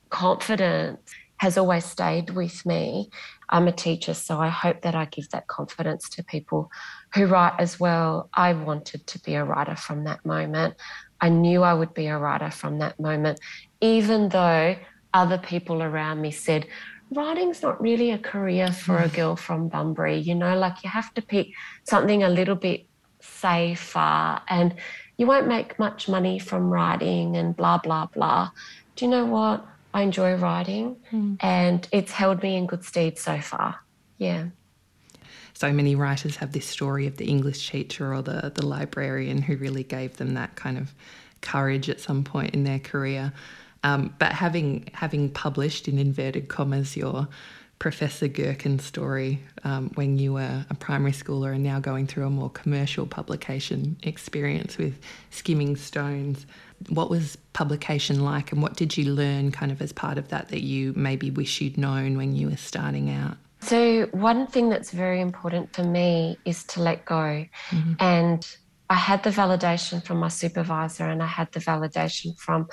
confidence 0.09 1.11
has 1.37 1.57
always 1.57 1.83
stayed 1.83 2.29
with 2.29 2.65
me 2.65 3.09
I'm 3.53 3.67
a 3.67 3.71
teacher, 3.71 4.15
so 4.15 4.39
I 4.39 4.49
hope 4.49 4.81
that 4.81 4.95
I 4.95 5.05
give 5.05 5.29
that 5.29 5.45
confidence 5.45 6.09
to 6.09 6.23
people 6.23 6.71
who 7.13 7.27
write 7.27 7.53
as 7.59 7.79
well. 7.79 8.27
I 8.33 8.53
wanted 8.53 9.05
to 9.05 9.19
be 9.19 9.35
a 9.35 9.43
writer 9.43 9.75
from 9.75 10.05
that 10.05 10.25
moment. 10.25 10.73
I 11.21 11.29
knew 11.29 11.61
I 11.61 11.75
would 11.75 11.93
be 11.93 12.07
a 12.07 12.17
writer 12.17 12.49
from 12.49 12.79
that 12.79 12.99
moment, 12.99 13.39
even 13.83 14.29
though 14.29 14.77
other 15.13 15.37
people 15.37 15.83
around 15.83 16.21
me 16.21 16.31
said, 16.31 16.65
writing's 17.11 17.61
not 17.61 17.81
really 17.81 18.11
a 18.11 18.17
career 18.17 18.71
for 18.71 18.97
a 18.97 19.09
girl 19.09 19.35
from 19.35 19.67
Bunbury. 19.67 20.17
You 20.17 20.35
know, 20.35 20.57
like 20.57 20.83
you 20.85 20.89
have 20.89 21.13
to 21.15 21.21
pick 21.21 21.49
something 21.83 22.23
a 22.23 22.29
little 22.29 22.55
bit 22.55 22.85
safer 23.19 24.39
and 24.47 24.73
you 25.17 25.27
won't 25.27 25.47
make 25.49 25.77
much 25.77 26.07
money 26.07 26.39
from 26.39 26.69
writing 26.69 27.35
and 27.35 27.55
blah, 27.55 27.77
blah, 27.77 28.05
blah. 28.05 28.51
Do 28.95 29.03
you 29.03 29.11
know 29.11 29.25
what? 29.25 29.65
I 29.93 30.03
enjoy 30.03 30.35
writing 30.35 30.95
mm. 31.11 31.35
and 31.41 31.85
it's 31.91 32.13
held 32.13 32.41
me 32.41 32.55
in 32.55 32.65
good 32.65 32.85
stead 32.85 33.19
so 33.19 33.41
far. 33.41 33.81
Yeah. 34.17 34.45
So 35.53 35.73
many 35.73 35.93
writers 35.95 36.37
have 36.37 36.53
this 36.53 36.65
story 36.65 37.05
of 37.05 37.17
the 37.17 37.25
English 37.25 37.69
teacher 37.69 38.13
or 38.13 38.21
the, 38.21 38.51
the 38.55 38.65
librarian 38.65 39.41
who 39.41 39.57
really 39.57 39.83
gave 39.83 40.15
them 40.15 40.35
that 40.35 40.55
kind 40.55 40.77
of 40.77 40.95
courage 41.41 41.89
at 41.89 41.99
some 41.99 42.23
point 42.23 42.55
in 42.55 42.63
their 42.63 42.79
career. 42.79 43.33
Um, 43.83 44.13
but 44.19 44.31
having 44.31 44.89
having 44.93 45.29
published 45.29 45.87
in 45.87 45.97
inverted 45.97 46.47
commas 46.47 46.95
your 46.95 47.27
Professor 47.79 48.29
Gherkin 48.29 48.79
story 48.79 49.43
um, 49.65 49.91
when 49.95 50.17
you 50.17 50.33
were 50.33 50.65
a 50.69 50.73
primary 50.73 51.11
schooler 51.11 51.53
and 51.53 51.63
now 51.63 51.81
going 51.81 52.07
through 52.07 52.25
a 52.25 52.29
more 52.29 52.49
commercial 52.49 53.05
publication 53.05 53.97
experience 54.03 54.77
with 54.77 54.97
Skimming 55.31 55.75
Stones, 55.75 56.45
what 56.87 57.09
was 57.09 57.37
publication 57.51 58.23
like 58.23 58.53
and 58.53 58.61
what 58.61 58.77
did 58.77 58.95
you 58.97 59.13
learn 59.13 59.51
kind 59.51 59.69
of 59.69 59.81
as 59.81 59.91
part 59.91 60.17
of 60.17 60.29
that 60.29 60.47
that 60.47 60.61
you 60.61 60.93
maybe 60.95 61.29
wish 61.29 61.59
you'd 61.59 61.77
known 61.77 62.15
when 62.15 62.33
you 62.33 62.49
were 62.49 62.57
starting 62.57 63.09
out? 63.09 63.35
So, 63.59 64.07
one 64.07 64.47
thing 64.47 64.69
that's 64.69 64.91
very 64.91 65.19
important 65.19 65.73
for 65.75 65.83
me 65.83 66.37
is 66.45 66.63
to 66.65 66.81
let 66.81 67.05
go. 67.05 67.45
Mm-hmm. 67.69 67.93
And 67.99 68.57
I 68.89 68.95
had 68.95 69.23
the 69.23 69.29
validation 69.29 70.03
from 70.05 70.19
my 70.19 70.27
supervisor 70.27 71.05
and 71.05 71.23
I 71.23 71.27
had 71.27 71.51
the 71.51 71.59
validation 71.59 72.37
from 72.37 72.67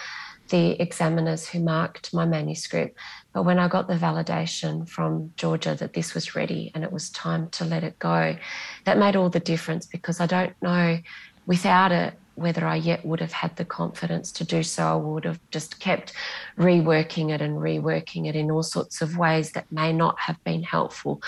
the 0.50 0.80
examiners 0.80 1.48
who 1.48 1.60
marked 1.60 2.12
my 2.12 2.26
manuscript. 2.26 2.98
But 3.32 3.44
when 3.44 3.58
I 3.58 3.68
got 3.68 3.88
the 3.88 3.94
validation 3.94 4.88
from 4.88 5.32
Georgia 5.36 5.74
that 5.76 5.94
this 5.94 6.14
was 6.14 6.34
ready 6.34 6.70
and 6.74 6.84
it 6.84 6.92
was 6.92 7.10
time 7.10 7.48
to 7.50 7.64
let 7.64 7.84
it 7.84 7.98
go, 7.98 8.36
that 8.84 8.98
made 8.98 9.16
all 9.16 9.30
the 9.30 9.40
difference 9.40 9.86
because 9.86 10.20
I 10.20 10.26
don't 10.26 10.54
know 10.60 10.98
without 11.46 11.92
it 11.92 12.14
whether 12.34 12.66
I 12.66 12.76
yet 12.76 13.04
would 13.04 13.20
have 13.20 13.32
had 13.32 13.56
the 13.56 13.64
confidence 13.64 14.32
to 14.32 14.44
do 14.44 14.62
so. 14.62 14.84
I 14.84 14.94
would 14.94 15.24
have 15.24 15.40
just 15.50 15.78
kept 15.78 16.14
reworking 16.58 17.30
it 17.30 17.42
and 17.42 17.58
reworking 17.58 18.26
it 18.26 18.34
in 18.34 18.50
all 18.50 18.62
sorts 18.62 19.02
of 19.02 19.18
ways 19.18 19.52
that 19.52 19.70
may 19.70 19.92
not 19.92 20.18
have 20.18 20.42
been 20.44 20.62
helpful. 20.62 21.20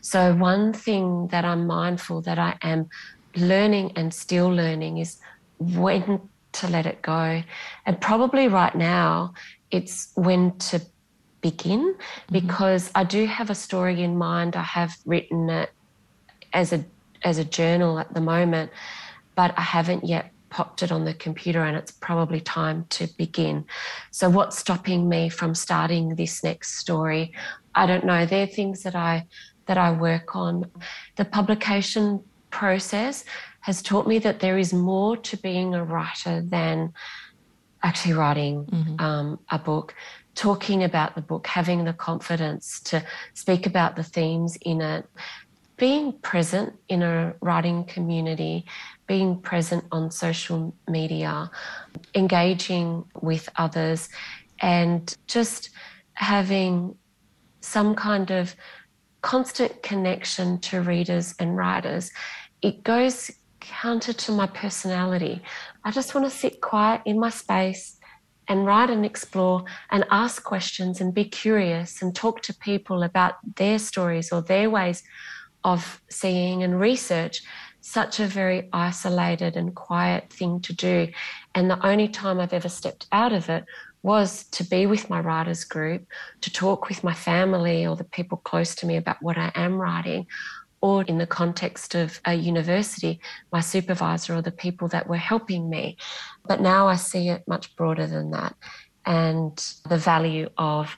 So, 0.00 0.34
one 0.34 0.72
thing 0.72 1.28
that 1.28 1.44
I'm 1.44 1.66
mindful 1.66 2.22
that 2.22 2.38
I 2.38 2.58
am 2.62 2.88
learning 3.36 3.92
and 3.96 4.12
still 4.12 4.48
learning 4.48 4.98
is 4.98 5.18
when 5.58 6.28
to 6.60 6.68
let 6.68 6.86
it 6.86 7.02
go. 7.02 7.42
And 7.84 8.00
probably 8.00 8.48
right 8.48 8.74
now, 8.74 9.34
it's 9.70 10.12
when 10.14 10.56
to 10.58 10.80
begin 11.40 11.94
mm-hmm. 11.94 12.32
because 12.32 12.90
I 12.94 13.04
do 13.04 13.26
have 13.26 13.50
a 13.50 13.54
story 13.54 14.02
in 14.02 14.16
mind. 14.16 14.56
I 14.56 14.62
have 14.62 14.96
written 15.04 15.50
it 15.50 15.70
as 16.52 16.72
a 16.72 16.84
as 17.22 17.38
a 17.38 17.44
journal 17.44 17.98
at 17.98 18.12
the 18.14 18.20
moment, 18.20 18.70
but 19.34 19.52
I 19.56 19.62
haven't 19.62 20.04
yet 20.04 20.32
popped 20.48 20.82
it 20.82 20.92
on 20.92 21.04
the 21.04 21.14
computer 21.14 21.62
and 21.64 21.76
it's 21.76 21.90
probably 21.90 22.40
time 22.40 22.86
to 22.90 23.08
begin. 23.16 23.64
So, 24.10 24.30
what's 24.30 24.58
stopping 24.58 25.08
me 25.08 25.28
from 25.28 25.54
starting 25.54 26.14
this 26.14 26.42
next 26.44 26.78
story? 26.78 27.32
I 27.74 27.86
don't 27.86 28.04
know. 28.04 28.26
They're 28.26 28.46
things 28.46 28.82
that 28.84 28.94
I 28.94 29.26
that 29.66 29.78
I 29.78 29.92
work 29.92 30.36
on. 30.36 30.70
The 31.16 31.24
publication 31.24 32.22
process 32.50 33.24
has 33.66 33.82
taught 33.82 34.06
me 34.06 34.18
that 34.20 34.40
there 34.40 34.58
is 34.58 34.72
more 34.72 35.16
to 35.16 35.36
being 35.36 35.74
a 35.74 35.84
writer 35.84 36.40
than 36.40 36.92
actually 37.82 38.14
writing 38.14 38.64
mm-hmm. 38.64 39.00
um, 39.00 39.38
a 39.50 39.58
book. 39.58 39.94
Talking 40.36 40.84
about 40.84 41.14
the 41.14 41.22
book, 41.22 41.46
having 41.46 41.84
the 41.84 41.92
confidence 41.92 42.78
to 42.80 43.04
speak 43.34 43.66
about 43.66 43.96
the 43.96 44.02
themes 44.02 44.56
in 44.60 44.80
it, 44.80 45.06
being 45.76 46.12
present 46.12 46.74
in 46.88 47.02
a 47.02 47.34
writing 47.40 47.84
community 47.84 48.66
being 49.06 49.40
present 49.40 49.84
on 49.92 50.10
social 50.10 50.74
media, 50.88 51.50
engaging 52.14 53.04
with 53.20 53.48
others, 53.56 54.08
and 54.60 55.16
just 55.26 55.70
having 56.14 56.96
some 57.60 57.94
kind 57.94 58.30
of 58.30 58.54
constant 59.22 59.82
connection 59.82 60.58
to 60.58 60.80
readers 60.80 61.34
and 61.38 61.56
writers. 61.56 62.10
It 62.62 62.82
goes 62.82 63.30
counter 63.66 64.12
to 64.12 64.32
my 64.32 64.46
personality. 64.46 65.42
I 65.84 65.90
just 65.90 66.14
want 66.14 66.30
to 66.30 66.36
sit 66.36 66.60
quiet 66.60 67.02
in 67.04 67.18
my 67.18 67.30
space 67.30 67.98
and 68.48 68.64
write 68.66 68.90
and 68.90 69.04
explore 69.04 69.64
and 69.90 70.04
ask 70.10 70.44
questions 70.44 71.00
and 71.00 71.12
be 71.12 71.24
curious 71.24 72.00
and 72.00 72.14
talk 72.14 72.42
to 72.42 72.54
people 72.54 73.02
about 73.02 73.34
their 73.56 73.78
stories 73.78 74.32
or 74.32 74.40
their 74.40 74.70
ways 74.70 75.02
of 75.64 76.00
seeing 76.08 76.62
and 76.62 76.78
research 76.78 77.42
such 77.80 78.20
a 78.20 78.26
very 78.26 78.68
isolated 78.72 79.56
and 79.56 79.74
quiet 79.74 80.30
thing 80.30 80.60
to 80.60 80.72
do. 80.72 81.08
And 81.54 81.70
the 81.70 81.84
only 81.86 82.08
time 82.08 82.40
I've 82.40 82.52
ever 82.52 82.68
stepped 82.68 83.06
out 83.12 83.32
of 83.32 83.48
it 83.48 83.64
was 84.02 84.44
to 84.44 84.64
be 84.64 84.86
with 84.86 85.10
my 85.10 85.20
writers 85.20 85.64
group, 85.64 86.06
to 86.40 86.52
talk 86.52 86.88
with 86.88 87.02
my 87.02 87.14
family 87.14 87.86
or 87.86 87.96
the 87.96 88.04
people 88.04 88.38
close 88.38 88.74
to 88.76 88.86
me 88.86 88.96
about 88.96 89.20
what 89.20 89.36
I 89.36 89.50
am 89.54 89.80
writing, 89.80 90.26
or 90.86 91.02
in 91.02 91.18
the 91.18 91.26
context 91.26 91.96
of 91.96 92.20
a 92.26 92.34
university, 92.34 93.18
my 93.50 93.58
supervisor 93.58 94.36
or 94.36 94.40
the 94.40 94.52
people 94.52 94.86
that 94.86 95.08
were 95.08 95.16
helping 95.16 95.68
me. 95.68 95.96
But 96.46 96.60
now 96.60 96.86
I 96.86 96.94
see 96.94 97.28
it 97.28 97.42
much 97.48 97.74
broader 97.74 98.06
than 98.06 98.30
that 98.30 98.54
and 99.04 99.52
the 99.88 99.96
value 99.96 100.48
of 100.56 100.96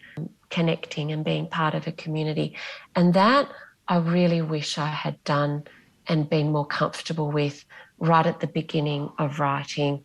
connecting 0.51 1.11
and 1.11 1.24
being 1.24 1.48
part 1.48 1.74
of 1.74 1.87
a 1.87 1.92
community. 1.92 2.55
And 2.94 3.14
that 3.14 3.48
I 3.88 3.96
really 3.96 4.42
wish 4.42 4.77
I 4.77 4.88
had 4.88 5.24
done 5.24 5.64
and 6.07 6.29
been 6.29 6.53
more 6.53 6.66
comfortable 6.66 7.31
with 7.31 7.64
right 7.98 8.27
at 8.27 8.40
the 8.40 8.46
beginning 8.46 9.11
of 9.18 9.40
writing. 9.40 10.05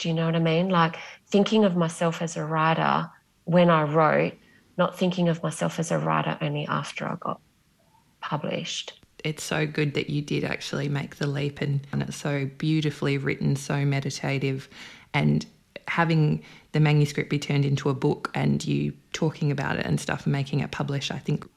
Do 0.00 0.08
you 0.08 0.12
know 0.12 0.26
what 0.26 0.36
I 0.36 0.40
mean? 0.40 0.68
Like 0.68 0.96
thinking 1.28 1.64
of 1.64 1.76
myself 1.76 2.20
as 2.20 2.36
a 2.36 2.44
writer 2.44 3.08
when 3.44 3.70
I 3.70 3.84
wrote, 3.84 4.34
not 4.76 4.98
thinking 4.98 5.30
of 5.30 5.42
myself 5.42 5.78
as 5.78 5.90
a 5.90 5.98
writer 5.98 6.36
only 6.42 6.66
after 6.66 7.06
I 7.06 7.16
got 7.18 7.40
published. 8.20 9.00
It's 9.24 9.42
so 9.42 9.66
good 9.66 9.94
that 9.94 10.10
you 10.10 10.22
did 10.22 10.44
actually 10.44 10.88
make 10.88 11.16
the 11.16 11.26
leap 11.26 11.60
and, 11.60 11.84
and 11.92 12.02
it's 12.02 12.16
so 12.16 12.48
beautifully 12.58 13.18
written, 13.18 13.56
so 13.56 13.84
meditative, 13.84 14.68
and 15.12 15.44
having 15.88 16.42
the 16.72 16.80
manuscript 16.80 17.30
be 17.30 17.38
turned 17.38 17.64
into 17.64 17.88
a 17.88 17.94
book 17.94 18.30
and 18.34 18.64
you 18.64 18.92
talking 19.12 19.50
about 19.50 19.78
it 19.78 19.86
and 19.86 20.00
stuff 20.00 20.26
and 20.26 20.32
making 20.32 20.60
it 20.60 20.70
published, 20.70 21.10
I 21.10 21.18
think 21.18 21.48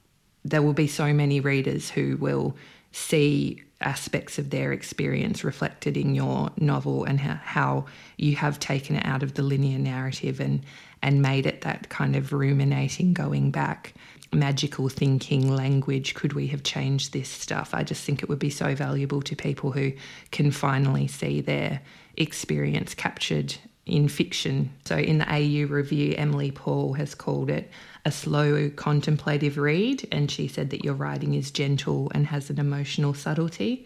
there 0.46 0.62
will 0.62 0.74
be 0.74 0.88
so 0.88 1.14
many 1.14 1.40
readers 1.40 1.90
who 1.90 2.18
will 2.18 2.56
see 2.92 3.62
aspects 3.82 4.40
of 4.40 4.50
their 4.50 4.72
experience 4.72 5.44
reflected 5.44 5.98
in 5.98 6.16
your 6.16 6.50
novel 6.58 7.04
and 7.04 7.20
how, 7.20 7.36
how 7.36 7.86
you 8.18 8.36
have 8.36 8.60
taken 8.60 8.96
it 8.96 9.06
out 9.06 9.22
of 9.22 9.36
the 9.36 9.44
linear 9.44 9.78
narrative 9.78 10.40
and 10.40 10.64
and 11.04 11.22
made 11.22 11.46
it 11.46 11.62
that 11.62 11.90
kind 11.90 12.16
of 12.16 12.34
ruminating 12.34 13.14
going 13.14 13.52
back 13.52 13.94
magical 14.34 14.90
thinking 14.90 15.56
language 15.56 16.14
could 16.14 16.34
we 16.34 16.48
have 16.48 16.64
changed 16.64 17.14
this 17.14 17.30
stuff 17.30 17.74
i 17.74 17.84
just 17.84 18.04
think 18.04 18.22
it 18.22 18.30
would 18.30 18.40
be 18.40 18.50
so 18.50 18.76
valuable 18.76 19.22
to 19.22 19.36
people 19.36 19.72
who 19.72 19.92
can 20.32 20.52
finally 20.52 21.08
see 21.08 21.40
their 21.42 21.82
experience 22.18 22.94
captured 22.94 23.56
in 23.88 24.10
fiction. 24.10 24.70
So, 24.86 24.98
in 24.98 25.18
the 25.18 25.32
AU 25.32 25.68
review, 25.68 26.14
Emily 26.18 26.52
Paul 26.52 26.94
has 26.94 27.16
called 27.16 27.50
it 27.50 27.72
a 28.06 28.12
slow, 28.12 28.70
contemplative 28.76 29.58
read, 29.58 30.08
and 30.12 30.30
she 30.30 30.48
said 30.48 30.70
that 30.70 30.84
your 30.84 30.94
writing 30.94 31.34
is 31.34 31.52
gentle 31.52 32.12
and 32.14 32.28
has 32.28 32.50
an 32.50 32.60
emotional 32.60 33.14
subtlety. 33.14 33.86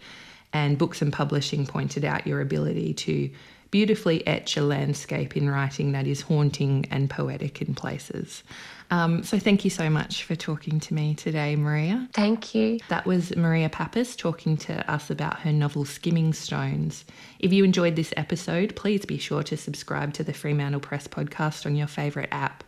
And 0.52 0.76
Books 0.76 1.00
and 1.00 1.12
Publishing 1.12 1.66
pointed 1.66 2.04
out 2.04 2.26
your 2.26 2.40
ability 2.40 2.92
to 2.94 3.30
beautifully 3.72 4.24
etch 4.26 4.56
a 4.56 4.62
landscape 4.62 5.36
in 5.36 5.50
writing 5.50 5.92
that 5.92 6.06
is 6.06 6.20
haunting 6.20 6.86
and 6.90 7.10
poetic 7.10 7.60
in 7.60 7.74
places. 7.74 8.44
Um, 8.90 9.22
so 9.22 9.38
thank 9.38 9.64
you 9.64 9.70
so 9.70 9.88
much 9.88 10.24
for 10.24 10.36
talking 10.36 10.78
to 10.78 10.94
me 10.94 11.14
today, 11.14 11.56
Maria. 11.56 12.06
Thank 12.12 12.54
you. 12.54 12.78
That 12.90 13.06
was 13.06 13.34
Maria 13.34 13.70
Papas 13.70 14.14
talking 14.14 14.58
to 14.58 14.88
us 14.88 15.08
about 15.08 15.40
her 15.40 15.52
novel 15.52 15.86
Skimming 15.86 16.34
Stones. 16.34 17.06
If 17.40 17.54
you 17.54 17.64
enjoyed 17.64 17.96
this 17.96 18.12
episode, 18.16 18.76
please 18.76 19.06
be 19.06 19.16
sure 19.16 19.42
to 19.44 19.56
subscribe 19.56 20.12
to 20.14 20.22
the 20.22 20.34
Fremantle 20.34 20.80
Press 20.80 21.08
podcast 21.08 21.64
on 21.64 21.74
your 21.74 21.86
favourite 21.86 22.28
app. 22.30 22.62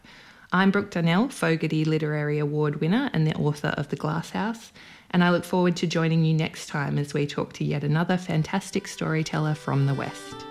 I'm 0.52 0.70
Brooke 0.70 0.90
Dunnell, 0.90 1.30
Fogarty 1.30 1.84
Literary 1.84 2.38
Award 2.38 2.80
winner 2.80 3.10
and 3.12 3.26
the 3.26 3.34
author 3.34 3.74
of 3.76 3.88
The 3.88 3.96
Glass 3.96 4.30
House, 4.30 4.72
and 5.10 5.22
I 5.22 5.30
look 5.30 5.44
forward 5.44 5.76
to 5.76 5.86
joining 5.86 6.24
you 6.24 6.32
next 6.32 6.68
time 6.68 6.96
as 6.96 7.12
we 7.12 7.26
talk 7.26 7.52
to 7.54 7.64
yet 7.64 7.84
another 7.84 8.16
fantastic 8.16 8.88
storyteller 8.88 9.54
from 9.54 9.86
the 9.86 9.94
West. 9.94 10.46